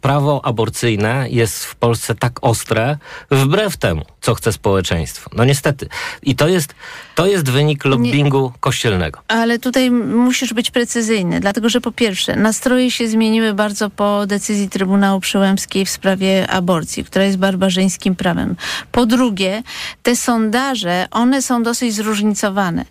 prawo 0.00 0.44
aborcyjne 0.44 1.26
jest 1.30 1.64
w 1.64 1.74
Polsce 1.74 2.14
tak 2.14 2.38
ostre, 2.42 2.98
wbrew 3.30 3.76
temu, 3.76 4.02
co 4.20 4.34
chce 4.34 4.52
społeczeństwo. 4.52 5.30
No 5.36 5.44
niestety. 5.44 5.88
I 6.22 6.34
to 6.34 6.48
jest, 6.48 6.74
to 7.14 7.26
jest 7.26 7.50
wynik 7.50 7.84
lobbingu 7.84 8.52
kościelnego. 8.60 9.20
Ale 9.28 9.58
tutaj 9.58 9.90
musisz 9.90 10.54
być 10.54 10.70
precyzyjny, 10.70 11.40
dlatego 11.40 11.68
że 11.68 11.80
po 11.80 11.92
pierwsze, 11.92 12.36
nastroje 12.36 12.90
się 12.90 13.08
zmieniły 13.08 13.54
bardzo 13.54 13.90
po 13.90 14.26
decyzji 14.26 14.68
Trybunału 14.68 15.20
Przyłębskiej 15.20 15.84
w 15.84 15.90
sprawie 15.90 16.50
aborcji, 16.50 17.04
która 17.04 17.24
jest 17.24 17.38
barbarzyńskim 17.38 18.16
prawem. 18.16 18.56
Po 18.92 19.06
drugie, 19.06 19.62
te 20.02 20.16
sondaże, 20.16 21.06
one 21.10 21.42
są 21.42 21.62
dosyć 21.62 21.94
zróżnicowane. 21.94 22.84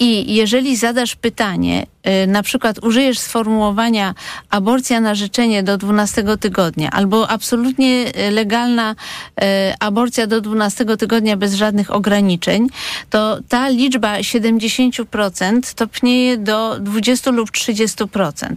I 0.00 0.34
jeżeli 0.34 0.76
zadasz 0.76 1.16
pytanie, 1.16 1.82
y, 1.82 1.91
na 2.26 2.42
przykład 2.42 2.84
użyjesz 2.84 3.18
sformułowania 3.18 4.14
aborcja 4.50 5.00
na 5.00 5.14
życzenie 5.14 5.62
do 5.62 5.78
12 5.78 6.24
tygodnia 6.40 6.90
albo 6.90 7.30
absolutnie 7.30 8.12
y, 8.28 8.30
legalna 8.30 8.92
y, 8.92 9.44
aborcja 9.80 10.26
do 10.26 10.40
12 10.40 10.84
tygodnia 10.96 11.36
bez 11.36 11.54
żadnych 11.54 11.90
ograniczeń, 11.90 12.68
to 13.10 13.38
ta 13.48 13.68
liczba 13.68 14.18
70% 14.18 15.74
topnieje 15.74 16.38
do 16.38 16.76
20 16.80 17.30
lub 17.30 17.50
30%. 17.50 18.54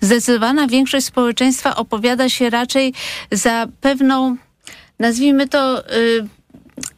Zdecydowana 0.00 0.66
większość 0.66 1.06
społeczeństwa 1.06 1.76
opowiada 1.76 2.28
się 2.28 2.50
raczej 2.50 2.94
za 3.32 3.66
pewną, 3.80 4.36
nazwijmy 4.98 5.48
to, 5.48 5.92
y, 5.92 6.28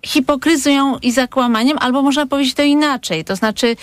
hipokryzją 0.07 0.99
i 0.99 1.13
zakłamaniem, 1.13 1.79
albo 1.81 2.03
można 2.03 2.27
powiedzieć 2.27 2.55
to 2.55 2.63
inaczej. 2.63 3.25
To 3.25 3.37
znaczy 3.37 3.77